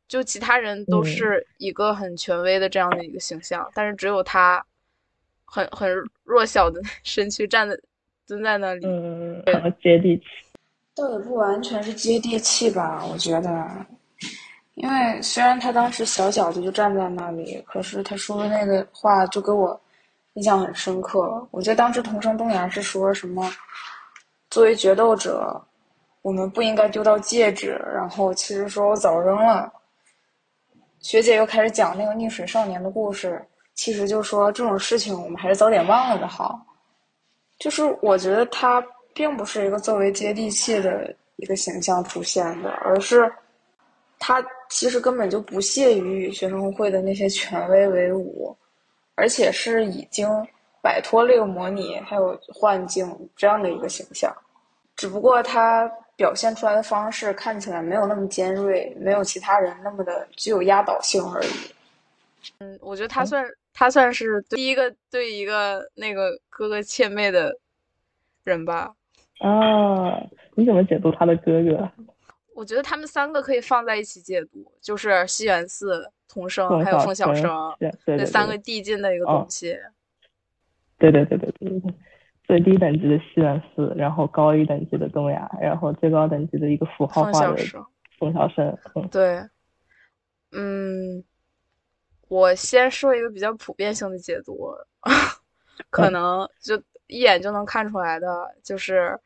[0.07, 4.65] 就其他人都是一个很权威的这样的一个形象，但是只有他。
[5.55, 5.87] 很很
[6.25, 7.79] 弱小的 身躯站在
[8.27, 9.43] 蹲在那里，嗯，
[9.83, 10.25] 接地气，
[10.95, 13.87] 倒也不完全是接地气吧，我觉得，
[14.83, 19.81] 因为虽然他当时小小的就站在那里，可是他说的那个话就给我
[20.33, 21.47] 印象很深刻。
[21.53, 23.49] 我觉得当时同声东阳是说什么，
[24.51, 25.65] 作为决斗者，
[26.23, 29.73] 我们不应该丢掉戒指，然后其实说我早扔了。
[30.99, 33.41] 学姐又开始讲那个溺水少年的故事。
[33.75, 36.61] 其实就说这种事情，我们还是早点忘了的好。
[37.61, 43.33] 就是我觉得他并不是一个作为接地气的一个形象出现的，而是
[44.19, 48.57] 他其实根本就不屑于与学生会的那些权威为伍，
[49.15, 50.27] 而且是已经
[50.81, 53.07] 摆脱这个模拟还有幻境
[53.37, 54.35] 这样的一个形象。
[54.97, 61.49] 只不过他表现出来的方式看起来没有那么尖锐，没有其他人那么的具有压倒性而已。
[62.59, 63.47] 嗯，我觉得他算。
[63.75, 67.57] 他算是第一个对一个那个哥哥怯妹的
[68.45, 68.93] 人吧？
[69.39, 70.21] 啊，
[70.55, 71.91] 你怎么解读他的哥哥？
[72.55, 77.51] 我觉得他们三个可以放在一起解读，就是西园寺、童生还有凤小生，
[78.07, 79.77] 这三个递进的一个东西。
[80.99, 81.95] 对对对对对对，
[82.45, 87.57] 最低等级的西园寺，然后高一等级的东亚，然后最高等级的一个符号化的
[88.19, 88.79] 凤小生。
[89.11, 89.49] 对，
[90.53, 91.25] 嗯。
[92.29, 94.75] 我先说一个比较普遍性的解读，
[95.91, 99.21] 可能就一眼就能看出来的，就是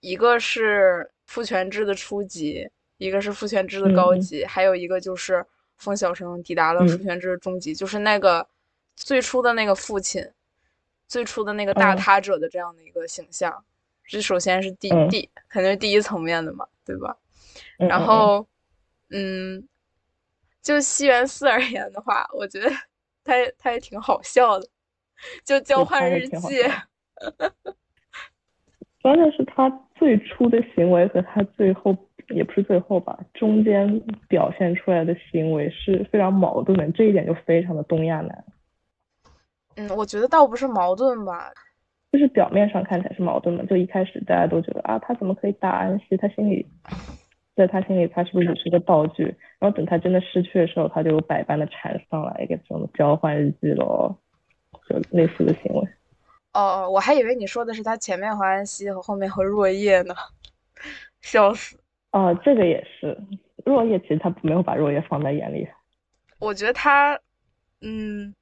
[0.00, 5.44] 一个是父权制的初级，一个是父权制的高级，还有一个就是
[5.76, 8.46] 风小生抵达了父权制的中级，就是那个
[8.96, 10.24] 最初的那个父亲，
[11.08, 13.64] 最初的那个大他者的这样的一个形象。
[14.06, 17.16] 这首先是第第肯定是第一层面的嘛，对吧？
[17.78, 18.46] 然后，
[19.10, 19.66] 嗯。
[20.62, 22.70] 就西园寺而言的话，我觉得
[23.22, 24.66] 他他也挺好笑的，
[25.44, 26.62] 就交换日记。
[29.04, 31.94] 关键是他最初的行为和他最后
[32.30, 38.44] 也不是最后吧，中间表现出来的行为是非常矛盾的，这一点就非常的东亚男。
[39.76, 41.52] 嗯，我觉得倒不是矛盾吧，
[42.12, 43.66] 就是表面上看起来是矛盾的。
[43.66, 46.16] 就一开始大家都觉得啊，他怎么可以打安西？
[46.16, 46.66] 他心里。
[47.54, 49.22] 在他心里，他是不是只是个道具？
[49.58, 54.16] 然后等他真的失去的时候，他就百般的缠上来，给这种交换日记咯，
[54.88, 55.86] 就类似的行为。
[56.54, 60.14] 哦，我还以为你说的是他前面和安西和后面和若叶呢，
[61.20, 61.76] 笑死。
[62.12, 63.18] 哦，这个也是，
[63.66, 65.68] 若叶其实他没有把若叶放在眼里。
[66.38, 67.18] 我觉得他，
[67.80, 68.32] 嗯，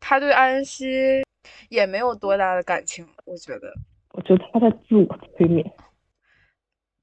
[0.00, 1.22] 他对安西
[1.68, 3.72] 也没有多大的感情，我觉得。
[4.10, 5.64] 我觉得他在自我催眠。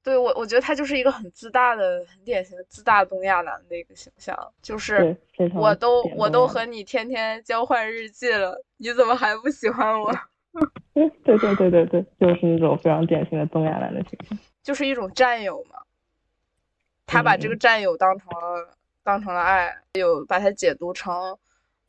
[0.02, 5.16] 对我，我觉得他就是一个很自大的、很典型的自大东亚男的一个形象，就是
[5.54, 10.10] 我都我都和你天天交换日记了，你怎么还不喜欢我？
[11.24, 15.78] 对对对对对，就是那种非常典型的东亚男的形象，就是一种占有嘛。
[17.06, 21.38] 他把这个占有当成了当成了爱，有把它解读成，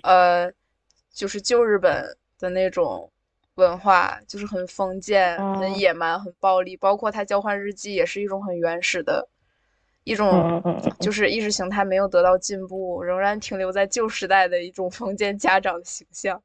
[0.04, 0.52] 呃，
[1.12, 3.12] 就是旧日本的那种。
[3.56, 9.28] 文化就是很封建、很野蛮、很暴力，包括他交换日记也是一种很原始的
[10.06, 10.64] 一种，
[11.02, 16.42] 就是意识形态没有得到进步，仍然停留在旧时代的一种封建家长的形象。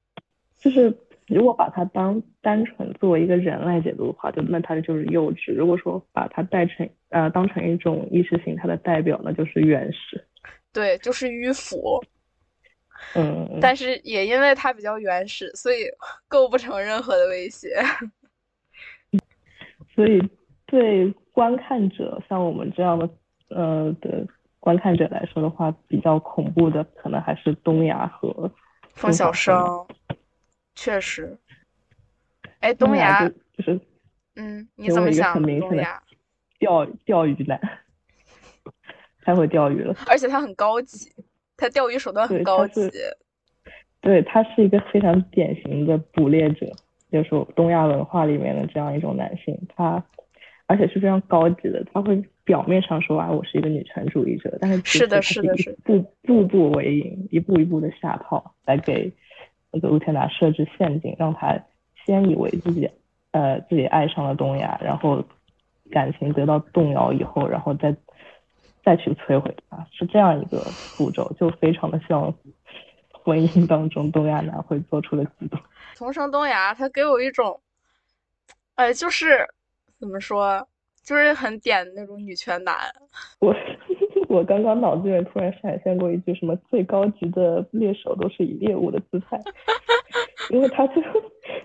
[0.59, 0.91] 就是
[1.27, 10.25] 如果把它当单纯作为一个人来解读的话，就那他就是幼稚；如果说把它带成呃当成一种意识形态的代表，那就是原始。
[10.73, 12.01] 对，就是迂腐。
[13.15, 15.85] 嗯，但是也因为它比较原始，所以
[16.29, 17.69] 构不成任何的威胁。
[19.95, 20.23] 所以
[20.67, 23.09] 对观看者，像我们这样的
[23.49, 24.27] 呃的
[24.61, 28.51] 观看者来说的话，比较恐怖的可能还是东亚和
[28.95, 29.55] 风小生。
[30.77, 31.37] 确实。
[32.61, 33.81] 哎，东亚就是，
[34.37, 35.43] 嗯，你怎么想？
[35.43, 36.01] 东亚
[36.61, 37.61] 钓钓鱼男，
[39.23, 41.11] 太会钓鱼了，而且他很高级。
[41.57, 42.91] 他钓鱼手段很高级，
[44.03, 46.67] 对他是一个非常典型的捕猎者，
[47.11, 49.59] 就是东亚文化里面的这样一种男性。
[49.75, 50.05] 他
[50.67, 59.11] 而且是非常高级的，他会表面上说啊，我是一个女权主义者，但是是的，是的，是步步步为营，一步一步的下套，来给
[59.77, 61.55] 那个乌天达设置陷阱，让他
[62.07, 62.91] 先以为自己
[63.33, 65.23] 呃自己爱上了东亚，然后
[65.91, 67.95] 感情得到动摇以后，然后再
[68.83, 70.65] 再去摧毁他，是这样一个
[70.97, 72.33] 步骤，就非常的像
[73.13, 75.61] 婚姻当中东亚男会做出的举动。
[75.95, 77.61] 重生东亚，他给我一种，
[78.77, 79.47] 哎，就是
[80.01, 80.67] 怎么说？
[81.03, 82.75] 就是很点那种女权男。
[83.39, 83.55] 我
[84.29, 89.41] 我刚刚脑子里面突然闪现过一句什么最高级的猎手都是以猎物的姿态，
[90.51, 91.21] 因为他最后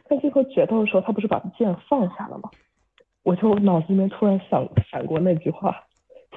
[0.06, 2.50] 他最后决斗的时候，他不是把剑放下了吗？
[3.24, 5.76] 我就脑子里面突然想闪过那句话，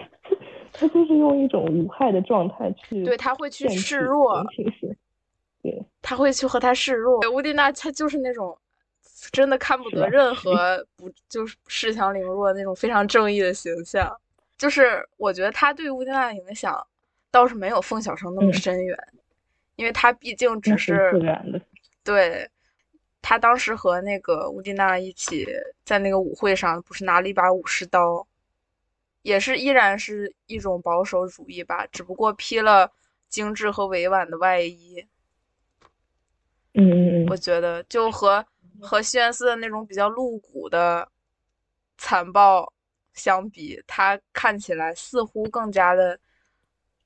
[0.72, 4.44] 他就是用一种无害的状态去对他会去示弱，
[5.62, 7.20] 对，他会去和他示弱。
[7.32, 8.56] 乌迪娜他就是那种。
[9.32, 14.10] 真的看不得任何不就是恃强凌弱那种非常正义的形象，
[14.64, 16.74] 就是我觉得他对乌迪娜的影响
[17.30, 18.98] 倒是没有凤小生那么深远，
[19.76, 21.60] 因为他毕竟只是自然的。
[22.02, 22.48] 对，
[23.20, 25.46] 他当时和那个乌迪娜一起
[25.84, 28.26] 在那个舞会上，不是拿了一把武士刀，
[29.20, 32.90] 也是依然是一种保守主义吧，只不过披了
[33.28, 35.06] 精致和委婉的外衣。
[36.72, 38.42] 嗯嗯嗯，我觉得就和。
[38.80, 41.08] 和西园寺的那种比较露骨的
[41.96, 42.72] 残暴
[43.14, 46.18] 相比，他看起来似乎更加的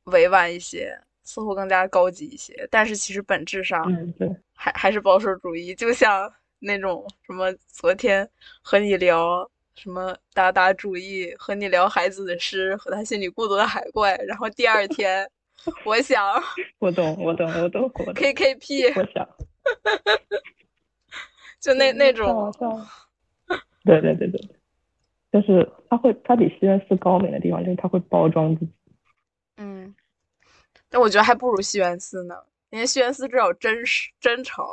[0.04, 2.66] 委婉一些，似乎更加高级一些。
[2.70, 3.84] 但是其实本质上，
[4.54, 5.74] 还还是保守主义。
[5.74, 8.28] 就像 那种什么，昨天
[8.62, 14.16] 和你聊什么达达主义，和你聊孩子的诗，和他心里孤独的海怪。
[14.26, 15.30] 然后第二天，
[15.84, 16.42] 我想，
[16.80, 18.14] 我懂，我懂，我懂，我懂。
[18.14, 19.28] KKP，我想。
[21.60, 22.52] 就那那种，
[23.84, 24.40] 对对对对，
[25.32, 28.72] 就是他会，他比西园寺高明的地方就是他会包装自己。
[29.56, 29.94] 嗯，
[30.88, 32.34] 但我觉得还不如西园寺呢，
[32.70, 34.64] 因为西园寺至少真实真诚。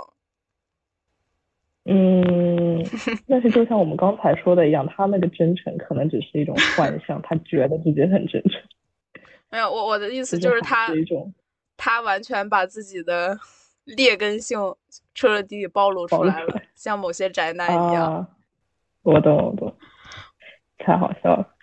[1.85, 2.83] 嗯，
[3.27, 8.61] 但是就像我们刚才说的一样，他那个真诚可能只是一种幻 象，他觉得自己很真诚。
[9.51, 10.87] 没有，我我的意思就是他，
[11.77, 13.37] 他完全把自己的。
[13.85, 14.57] 劣根性
[15.13, 18.25] 彻彻底底暴露出来了，像某些宅男一样。
[19.03, 19.77] 我懂，我懂，
[20.77, 21.55] 太好笑了。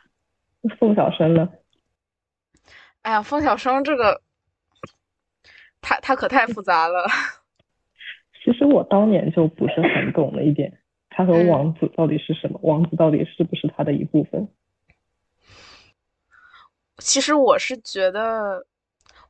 [0.79, 1.49] 凤小生呢？
[3.03, 4.23] 哎呀，凤小生这个，
[5.81, 7.07] 他他可太复杂了。
[8.45, 12.61] 其实我当年就不是很懂了一点，他和王子到底是什么？
[12.63, 14.49] 王子到底是不是他的一部分？
[16.99, 18.67] 其实我是觉得，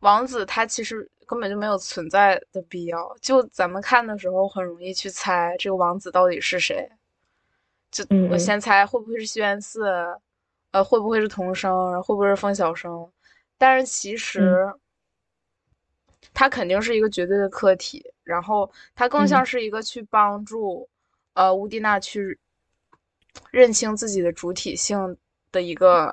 [0.01, 1.11] 王子他其实。
[1.25, 3.17] 根本就没有存在的必要。
[3.23, 6.87] 就咱们看的时候，很容易去猜这个王子到底是谁。
[7.93, 9.85] 就我先猜会不会是西园寺，
[10.73, 13.09] 呃，会不会是童生，会不会是风小生？
[13.57, 14.67] 但是其实
[16.35, 20.89] 他肯定是一个绝对的客体，然后他更像是一个去帮助
[21.35, 22.37] 呃乌蒂娜去
[23.53, 25.17] 认清自己的主体性
[25.53, 26.13] 的一个。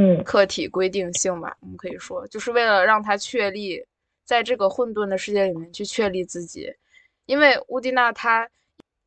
[0.00, 3.84] 嗯，客体规定性吧，我们可以说，就是为了让他确立
[4.22, 6.72] 在这个混沌的世界里面去确立自己，
[7.26, 8.48] 因为乌迪娜她，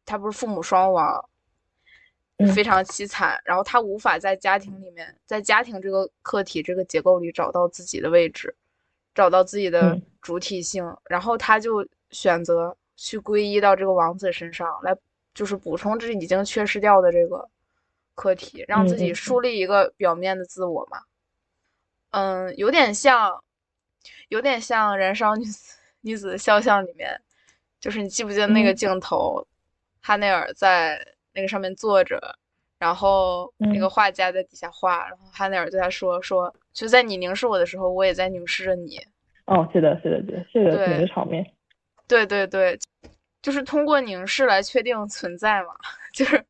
[0.06, 1.30] 她不是父母双亡，
[2.54, 8.56] 非常凄惨，然后他无法在家庭里面，在家庭这个客体这个结构里找到自己的位置，
[9.14, 14.95] 找到自己的主体性，然后他就选择去皈依到这个王子身上来，
[15.34, 17.49] 就是补充这已经缺失掉的这个。
[18.14, 21.02] 课题让自己树立一个表面的自我嘛，
[22.12, 23.41] 嗯，有点像，
[24.28, 27.20] 有点像《燃烧女子女子肖像》里面，
[27.80, 29.43] 就是你记不记得那个镜头，
[30.02, 32.20] 哈内尔在那个上面坐着，
[32.80, 38.99] 然后那个画家在底下画，然后哈内尔对他说说，就在你凝视我的时候，我也在凝视着你。
[39.45, 40.18] 哦，是的，是的，
[40.52, 41.45] 是的，是的，那个场面。
[42.08, 42.78] 对对对，
[43.41, 45.76] 就是通过凝视来确定存在嘛，
[46.14, 46.43] 就是。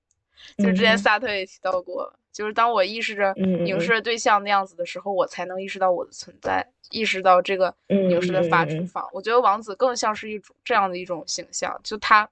[0.57, 9.07] 就之前萨特也提到过，就是当我意识着凝视的对象那样子的时候，我才能意识到我的存在，意识到这个凝视的发出方。
[9.13, 12.27] 我觉得王子更像是一种这样的一种形象，就他，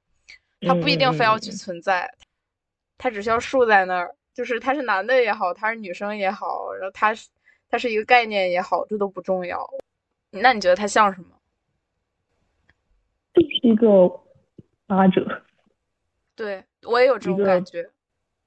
[0.61, 2.09] 他不一定非要去存在，
[2.97, 7.29] 他只需要竖在那儿，就是他是男的也好，他是女生也好，然后他是
[7.69, 9.69] 他是一个概念也好，这都不重要。
[10.31, 11.27] 那你觉得他像什么？
[13.33, 14.09] 就是一个
[14.85, 15.43] 八者。
[16.35, 17.89] 对我也有这种感觉。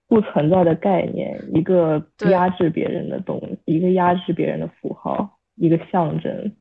[0.07, 6.55] 不存在的概念，一个压制别人的东西，一个压制别人的符号，一个象征。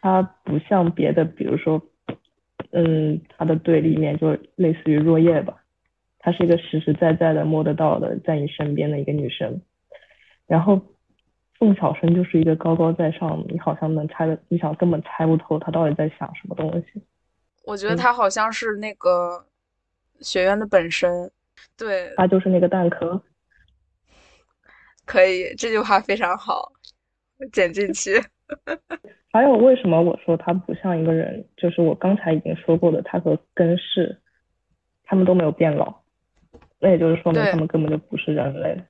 [0.00, 1.82] 它不像别的，比如说，
[2.70, 5.62] 嗯，他的对立面就类似于若叶吧，
[6.18, 9.60] 她是一个实实在在的摸得到的，在你身边的一个女生。
[10.46, 10.80] 然后
[11.58, 17.02] 凤小生就是一个高高在上，你好像能猜的，你想根本猜不透他到底在想什么东西。
[17.64, 19.44] 我觉得他好像是那个
[20.20, 21.30] 学院的本身，
[21.76, 23.22] 对，他就是那个蛋壳。
[25.04, 26.72] 可以，这句话非常好，
[27.52, 28.22] 剪进去。
[29.32, 31.44] 还有，为什么我说他不像一个人？
[31.56, 34.18] 就是我刚才已经说过的，他和根氏，
[35.04, 36.02] 他们都没有变老，
[36.80, 38.80] 那也就是说明他们根本就不是人类。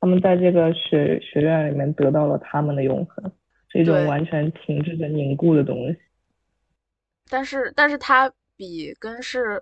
[0.00, 3.32] 他们在这个学学院里面得到了他们的永恒，
[3.68, 5.98] 是一种完全停滞着凝固的东西。
[7.28, 9.60] 但是，但是他比根氏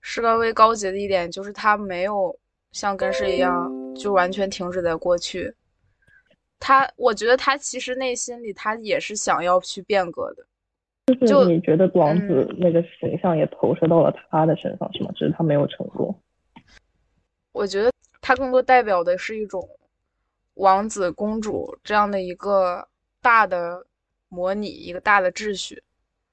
[0.00, 2.36] 是稍微高级的一点，就是他没有。
[2.72, 5.54] 像根氏一样，就完全停止在过去。
[6.58, 10.44] 他，我觉得他其实内心里他也是想要去变革的。
[11.26, 15.10] 就是你觉得王子那个形象也投射到了他的身上，是吗？
[15.14, 16.14] 只是他没有成功。
[17.52, 17.92] 我觉得
[18.22, 19.68] 他更多代表的是一种
[20.54, 22.88] 王子公主这样的一个
[23.20, 23.84] 大的
[24.28, 25.82] 模拟，一个大的秩序，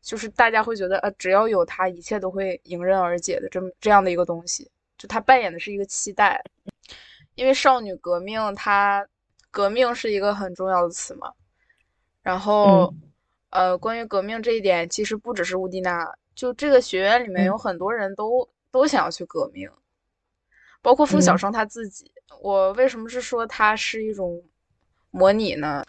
[0.01, 4.71] 就是大家会觉得，呃，只要有他，一切都会迎刃而解的这么这样的一个东西。
[4.97, 6.41] 就他扮演的是一个期待，
[7.35, 9.05] 因为少女革命，它
[9.51, 11.31] 革命是一个很重要的词嘛。
[12.23, 12.93] 然后，
[13.49, 19.69] 呃，关于革命这一点，其实不只是乌蒂娜，就这个学院里面有很多人都都想要去革命，
[20.81, 22.11] 包括风小生他自己。
[22.41, 24.41] 我为什么是说他是一种
[25.09, 25.83] 模拟呢？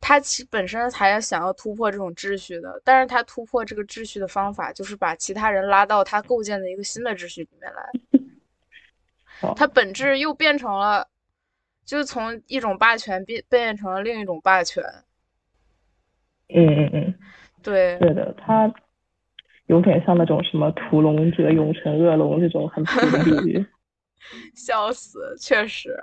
[0.00, 7.90] 他其本身才想要突破这种秩序的，但是他突破这个秩序的方法，就是把其他人拉到他构建的一个新的秩序里面来。
[9.54, 11.08] 他本质又变成了，
[11.84, 14.82] 就是从一种霸权变变成了另一种霸权。
[16.48, 17.14] 嗯嗯嗯，
[17.62, 18.72] 对，是的，他
[19.66, 23.66] 有点像那种什么屠龙者永成恶龙这种很比喻。
[24.54, 25.98] 笑死，确实，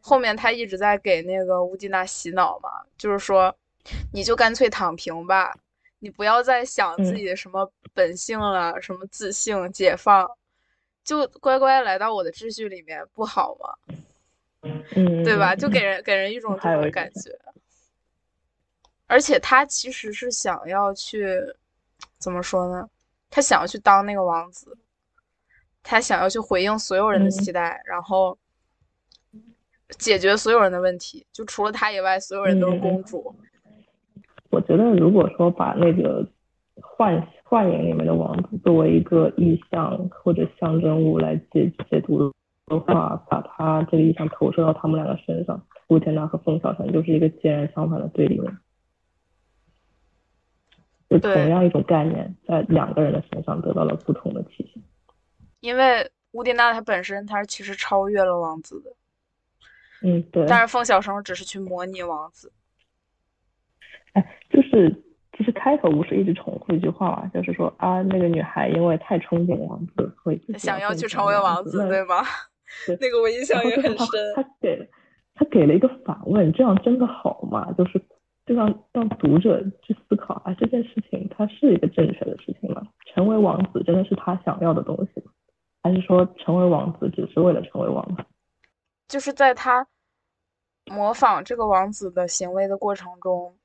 [0.00, 2.68] 后面他一直在给那个乌迪娜洗脑嘛，
[2.98, 3.54] 就是说，
[4.12, 5.54] 你就干脆躺平吧，
[5.98, 10.28] 你不要再想自己的什么本性了，什么自信、解放。
[11.04, 13.94] 就乖乖来到我的秩序里面不好吗？
[14.62, 15.54] 嗯，对吧？
[15.54, 17.30] 就给人给人一种这种感觉。
[19.06, 21.36] 而且他其实是想要去
[22.18, 22.88] 怎么说呢？
[23.30, 24.76] 他想要去当那个王子，
[25.82, 28.38] 他想要去回应所有人的期待，然后
[29.98, 31.26] 解决所有人的问题。
[31.32, 33.34] 就除了他以外，所有人都是公主。
[34.50, 36.26] 我觉得，如果说把那个
[36.80, 37.26] 幻。
[37.50, 42.32] 幻影里面的王子作为一个意象或者象征物来解解读
[42.70, 48.56] 的话，把他这个意向投射到他们两个身上，古天娜和凤小晨就是一个截然相反的对立面。
[51.08, 54.82] 就同样一种概念，在两个人的身上得到了不同的体现。
[55.60, 58.90] 因为乌迪娜她本身她其实超越了王子的，
[60.02, 60.46] 嗯对。
[60.46, 62.52] 但是凤小生只是去模拟王子。
[64.12, 65.04] 哎，就是。
[65.38, 72.16] 其实开头不是一直重复一句话嘛，就是说啊，那个女孩因为太憧憬王子，会想要去成为王子，对吗？
[72.86, 74.34] 对，那个我印象也很深。
[74.34, 74.90] 他给，
[75.34, 77.72] 他给了一个反问，这样真的好吗？
[77.72, 77.98] 就是
[78.46, 82.82] 就让让读者去思考啊，这件事情它是一个正确的事情吗？
[83.14, 85.32] 成为王子真的是他想要的东西吗？
[85.82, 88.24] 还是说成为王子只是为了成为王子？
[89.08, 89.86] 就是在他
[90.86, 93.56] 模仿这个王子的行为的过程中。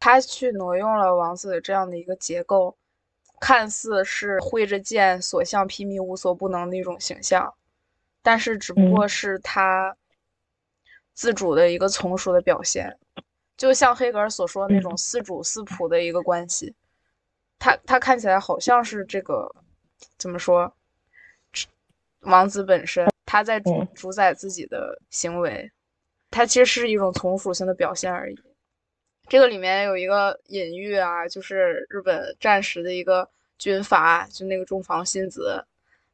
[0.00, 2.76] 他去挪用了王子这样的一个结构，
[3.40, 7.52] 看似是挥着剑所向披靡、无所不能的一种形象，
[8.28, 9.96] 但是只不过是他
[11.14, 12.94] 自主的一个从属的表现，
[13.56, 16.74] 就像黑格尔所说的那种四主四仆的一个关系。
[17.58, 19.50] 他他看起来好像是这个
[20.18, 20.70] 怎么说？
[22.20, 25.72] 王子本身他在主主宰自己的行为，
[26.30, 28.38] 他其实是一种从属性的表现而已。
[29.26, 33.26] 这个里面有一个隐喻啊，就是日本战时的一个
[33.56, 35.64] 军阀，就那个中房新子，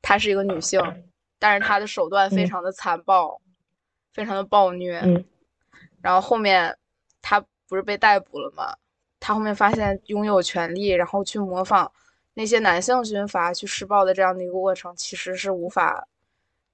[0.01, 0.81] 她是一个女性，
[1.45, 3.39] 但是他的手段非常的残暴，
[4.15, 5.03] 非常的暴虐。
[6.01, 6.75] 然后后面
[7.21, 7.39] 他
[7.69, 8.75] 不是被逮捕了吗？
[9.21, 11.93] 他后面发现拥有权力，然后去模仿
[12.33, 16.09] 那些男性军阀去施暴的这样的一个过程，其实是无法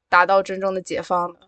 [0.09, 1.41] 达到真正的解放的。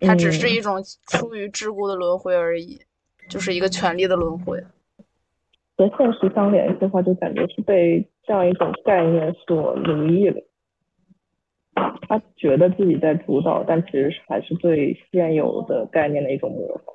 [0.00, 2.82] 它只是一种出于桎梏的轮回而已。
[3.28, 4.58] 就是一个权力的轮回，
[5.76, 10.42] 和现实相联系的话，就感觉是被这样一种概念所奴役了。
[12.08, 16.94] 他觉得自己在主导，但其实还是对现有的概念的一种模仿。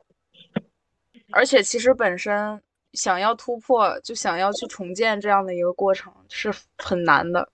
[1.31, 2.61] 而且，其实本身
[2.93, 7.49] 想要突破，就想要去重建这样的一个过程是很难的。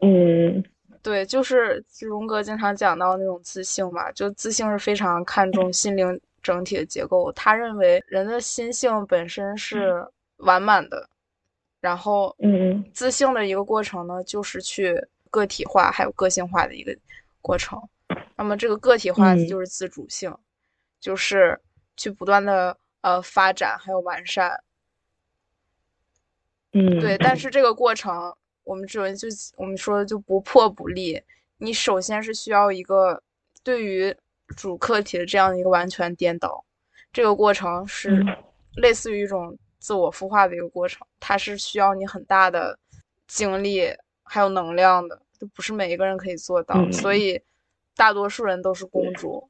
[0.00, 0.64] 嗯，
[1.02, 7.30] 对，就是荣格经常讲到那种自信吧，就自信是非常看重心灵整体的结构。
[7.32, 10.04] 他认为人的心性本身是
[10.38, 11.08] 完满的，
[11.80, 14.92] 然后，嗯自信的一个过程呢，就是去
[15.32, 16.96] 个体化还有个性化的一个
[17.40, 17.82] 过程。
[18.36, 20.32] 那么这个个体化就是自主性，
[21.00, 21.60] 就是
[21.96, 24.62] 去不断的呃发展还有完善。
[26.72, 28.32] 嗯，对，但是这个过程。
[28.64, 29.26] 我们只有就
[29.56, 31.20] 我们说的就不破不立，
[31.56, 33.20] 你首先是需要一个
[33.64, 34.16] 对于
[34.56, 36.64] 主客体的这样的一个完全颠倒，
[37.12, 38.24] 这个过程是
[38.76, 42.78] 类似于一种自我孵化的一个过程，它是需要你很大的
[43.26, 43.92] 精力
[44.32, 47.38] 还有能量的，就不是每一个人可以做到，所以
[47.94, 49.46] 大多数人都是公主，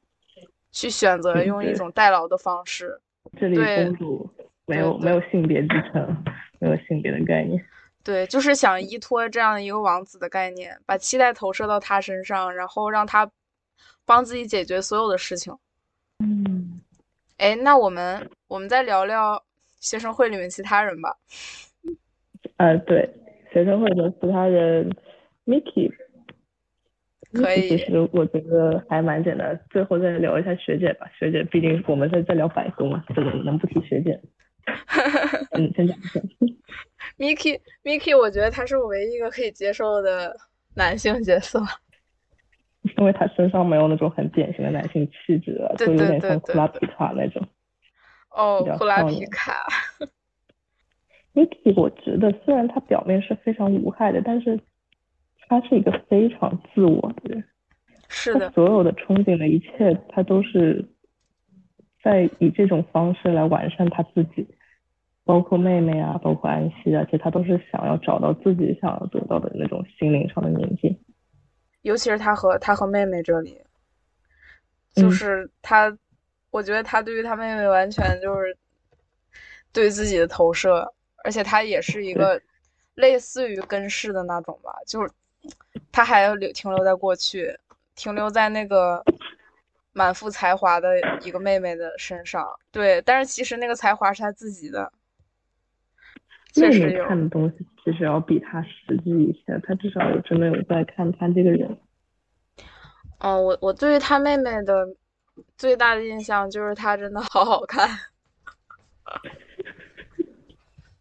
[0.73, 2.99] 去选择用一种代劳的方式。
[3.39, 4.29] 这里公主
[4.65, 6.25] 没有没有性别之称，
[6.59, 7.63] 没有性别的概念。
[8.03, 13.31] 对，就是想依托这样一个王子的概念，把期待投射到他身上，然后让他
[14.03, 15.57] 帮自己解决所有的事情。
[16.19, 16.81] 嗯，
[17.37, 19.41] 哎，那我们我们再聊聊
[19.79, 21.17] 学生会里面其他人吧。
[22.57, 23.09] 呃，对，
[23.53, 24.89] 学生会的其他人
[25.45, 25.91] ，Miki，
[27.33, 27.69] 可以。
[27.69, 29.59] 其实我觉得还蛮简单。
[29.69, 34.19] 最后再聊一下学姐吧，学姐毕竟我们在在聊百合嘛，这个能不提学姐？
[35.51, 36.19] 嗯，先讲一下。
[37.19, 40.35] Miki，Miki，我觉得他是我唯一一个可以接受的
[40.75, 41.61] 男性角色，
[42.97, 47.47] 因为他身上没有那种很典型的男性气质啊，就有点像库拉皮卡那种。
[48.31, 49.67] 哦，库拉皮卡。
[51.33, 54.59] Miki，我觉得虽然他表面是非常无害的，但是
[55.47, 57.43] 他是一个非常自我的人。
[58.07, 58.51] 是的。
[58.51, 60.85] 所有的憧憬的一切，他都是
[62.03, 64.47] 在以这种方式来完善他自己。
[65.25, 70.99] 包括妹妹啊，包括安息啊，其实他都是想要找到自己想要得到的那种心灵上的宁静。
[71.81, 73.57] 尤其是他和他和妹妹这里，
[74.93, 75.97] 就是他，
[76.51, 78.57] 我觉得他对于他妹妹完全就是
[79.71, 80.93] 对自己的投射，
[81.23, 82.41] 而且他也是一个
[82.95, 85.09] 类似于根式的那种吧，就是
[85.91, 87.57] 他还要留停留在过去，
[87.95, 89.03] 停留在那个
[89.93, 92.47] 满腹才华的一个妹妹的身上。
[92.71, 94.91] 对，但是其实那个才华是他自己的。
[96.53, 101.79] 确实有看的东西其实要比他实际一些，他至少有真的有在看他这个人。
[103.19, 104.87] 哦，我我对于他妹妹的
[105.57, 107.89] 最大的印象就是她真的好好看。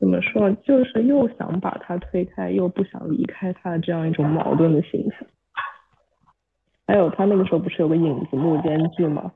[0.03, 0.50] 怎么说？
[0.64, 5.20] 就是又想把他推开，又不想离开他的这样一种矛盾的形象。
[6.88, 9.32] 还有他那个时候不是有个影子幕间剧吗？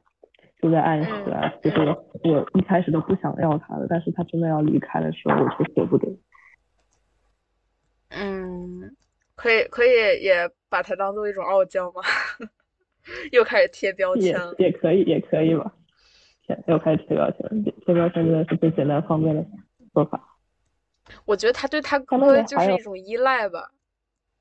[0.60, 1.78] 就在暗示啊，就是
[2.24, 6.08] 我一开始都不想要他的，但是他真的要离开的时候，我就舍不得。
[8.08, 8.96] 嗯，
[9.36, 12.02] 可以可以也把它当做一种傲娇吗？
[13.30, 14.52] 又开始贴标签了。
[14.58, 15.72] 也可以也可以吧。
[16.44, 19.46] 天又开始贴标签，贴标签真的是最简单方便的
[19.94, 20.20] 做法。
[21.24, 23.70] 我觉得他对他哥就是一种依赖吧，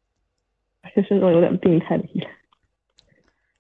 [0.96, 2.30] 就是那种有点病态的依赖。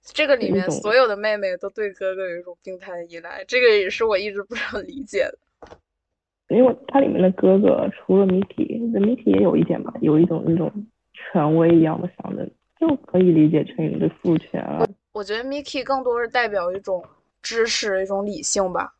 [0.03, 5.37] 这个里面所有的妹妹都对哥哥有一种病态的依赖，这个也是我一直不能理解的。
[6.49, 10.71] 因为它里面的哥哥除了 Miki，Miki 也有一点吧，有一种那种
[11.11, 12.47] 权威一样的想着，
[12.79, 14.77] 就可以理解成一个父权啊。
[14.79, 14.87] 我
[15.19, 17.03] 我觉得 Miki 更多是代表一种
[17.41, 18.93] 知识、一种理性吧，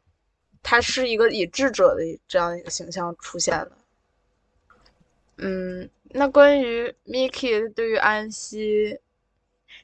[0.64, 3.72] 他是一个以智者的这样一个形象出现的。
[5.38, 9.00] 嗯，那关于 Miki 对于安息。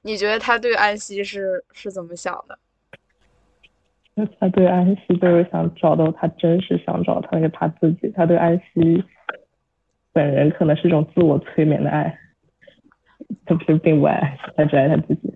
[0.04, 2.58] 你觉得他对安息是是怎么想的？
[4.40, 8.12] 他对安息就是想找到他真实想找他那个他自己。
[8.16, 9.04] 他对安息
[10.12, 12.18] 本人可能是一种自我催眠的爱，
[13.46, 15.34] 他不是并不爱，他只爱他自己。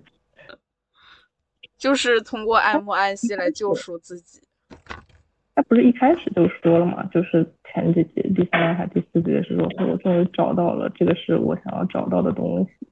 [1.77, 4.41] 就是通过爱慕安息来救赎自己。
[5.55, 7.03] 他不是一开始就说了嘛？
[7.05, 12.87] 就是前几集第三还第四集的时候，我终于找到了，这个是我想要找到的东西。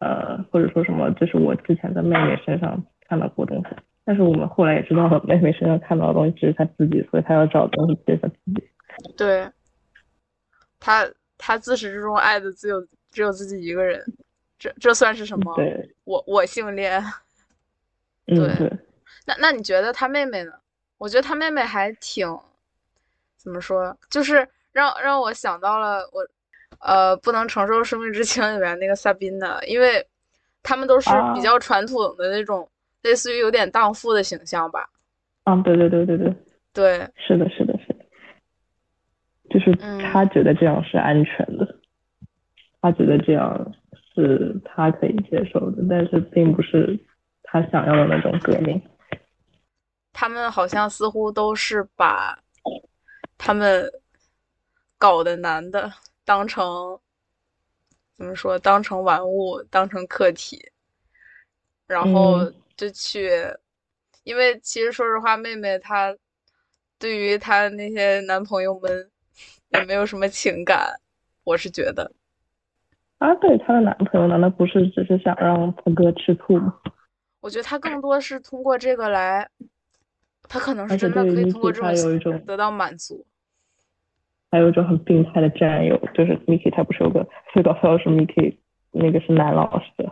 [0.00, 3.74] 呃，或者说什么，这是我之前在妹妹身上看到过东西，
[4.04, 8.62] 但是我们后来也知道了，妹妹身上看到的东西只是她自己，所以她要找的东西只是她自己。
[9.16, 9.48] 对，
[10.78, 11.04] 他
[11.36, 12.80] 他自始至终爱的只有
[13.10, 14.00] 只有自己一个人，
[14.58, 15.54] 这这算是什么？
[15.56, 17.02] 对，我我性恋。
[18.26, 18.70] 嗯，对。
[19.26, 20.52] 那那你觉得他妹妹呢？
[20.98, 22.28] 我觉得他妹妹还挺，
[23.36, 23.96] 怎么说？
[24.10, 26.26] 就是让让我想到了我。
[26.80, 30.06] 呃，不能承受生命之轻里面那个萨宾娜，因为
[30.62, 32.68] 他们都是比较传统的那种，
[33.02, 34.88] 类似于有点荡妇的形象吧。
[35.44, 36.34] 嗯，对对对对对，
[36.72, 38.04] 对，是的，是的，是的，
[39.50, 39.74] 就是
[40.12, 41.66] 他觉得这样是安全的，
[42.80, 43.74] 他觉得这样
[44.14, 46.96] 是他可以接受的，但是并不是
[47.42, 48.80] 他想要的那种革命。
[50.28, 52.38] 他们好像似乎都是把
[53.38, 53.90] 他们
[54.98, 55.90] 搞的男的
[56.22, 57.00] 当成
[58.14, 58.58] 怎么说？
[58.58, 60.70] 当成玩物，当成客体，
[61.86, 62.44] 然后
[62.76, 63.30] 就去，
[64.24, 66.14] 因为其实说实话，妹妹她
[66.98, 69.10] 对于她那些男朋友们
[69.70, 71.00] 也没有什么情感，
[71.42, 72.12] 我是觉得。
[73.16, 76.78] 啊，对她的男朋友难道不是只是想让她哥吃醋吗？
[77.40, 79.48] 我觉得她更多是通过这个来。
[80.48, 83.26] 他可能是真的可以通过这种得到满足。
[84.50, 88.56] 还有一种很病态的占有，就是 Miki，他不是有个最搞笑的是 Miki，
[88.92, 90.10] 那个是男老师，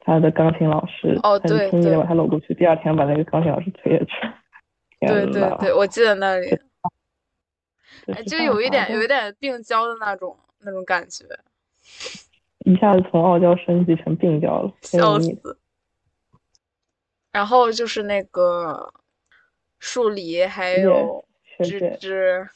[0.00, 4.12] 他的钢琴老师很轻易的把他搂过去，第二天把那个钢琴老师推下去。
[5.00, 6.46] 对对对，我记得那里，
[8.26, 11.24] 就有一点有一点病娇的那种那种感觉，
[12.66, 15.56] 一下子从傲娇升级成病娇了，笑死。
[17.32, 18.92] 然后就是那个。
[19.84, 21.22] 树梨还有
[21.62, 22.48] 芝芝，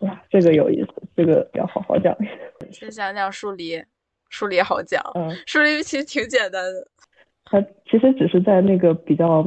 [0.00, 2.16] 哇，这个有意思，这个要好好讲。
[2.72, 3.84] 先讲讲树梨，
[4.30, 5.02] 树梨好讲。
[5.14, 6.88] 嗯，树梨其实挺简单的。
[7.44, 9.44] 它其实只是在那个比较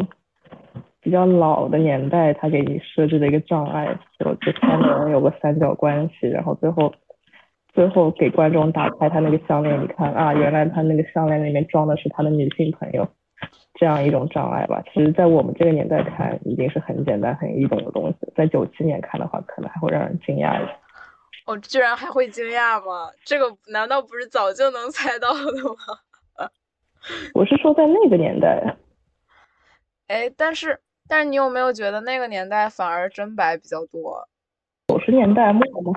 [1.02, 6.94] 比较老的年代，它给你设置的一个障碍，就这三个人有个三角关系，然后最后
[7.74, 13.10] 最后给观众打开他那个项链，你看啊，原来他那个项链里面装的是他的女性朋友。
[13.74, 18.18] 这样一种障碍吧，其实，在我们这个年代看，已经是很简单、很易懂的东西。
[18.36, 20.78] 在九七年看的话，可能还会让人惊讶一下。
[21.46, 23.12] 哦，居然还会惊讶吗？
[23.26, 26.50] 这个难道不是早就能猜到的吗？
[27.34, 28.76] 我是说，在那个年代。
[30.08, 34.28] 哎，但是，但是你有没有觉得那个年代反而真白比较多？
[34.90, 35.94] 九十年代末吗？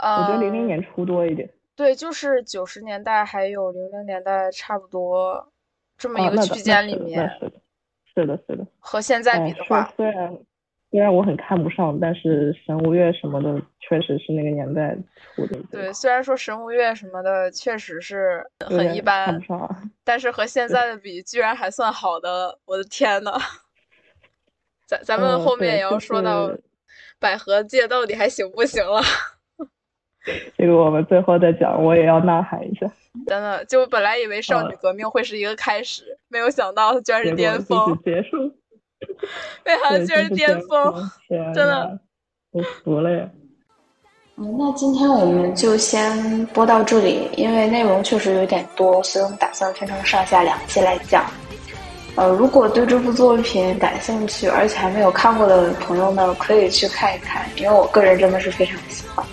[0.00, 1.48] 我觉得零零年初多一点。
[1.76, 5.51] 对，就是九十年代还有零零年代差不多。
[6.02, 7.30] 这么一个区间里面，
[8.12, 10.36] 是的，是的，和现在比的话，虽然
[10.90, 14.96] 虽然我很看不上，但是神无月什么的确实是那个年代
[15.36, 15.56] 出的。
[15.70, 19.40] 对，虽然说神无月什么的确实是很一般，
[20.02, 23.38] 但是和现在的比，居然还算好的，我的天呐！
[24.88, 26.50] 咱咱们后面也要说到
[27.20, 29.00] 百合界到底还行不行了。
[30.56, 32.86] 这个我们最后再讲，我也要呐喊一下。
[33.26, 37.98] 真的，就本来以为少女革命会是一个开始，没有想到它居然是巅峰。
[38.04, 38.50] 结束。
[39.64, 40.94] 对，好像居然是巅峰，
[41.52, 41.98] 真的，
[42.52, 43.28] 我服了呀。
[44.36, 51.26] 嗯，那今天我们就先播到这里，因为内容确实有点多，所以我们打算分成上下两期来讲。
[52.14, 59.26] 呃，如果对这部作品感兴趣，而且还没有看过的朋友呢，可以去看一看，因为我个人真的是非常喜欢。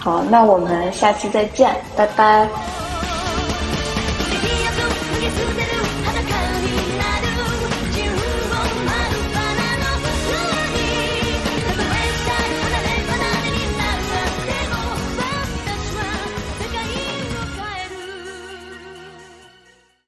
[0.00, 2.89] 好，那我们下期再见，拜拜。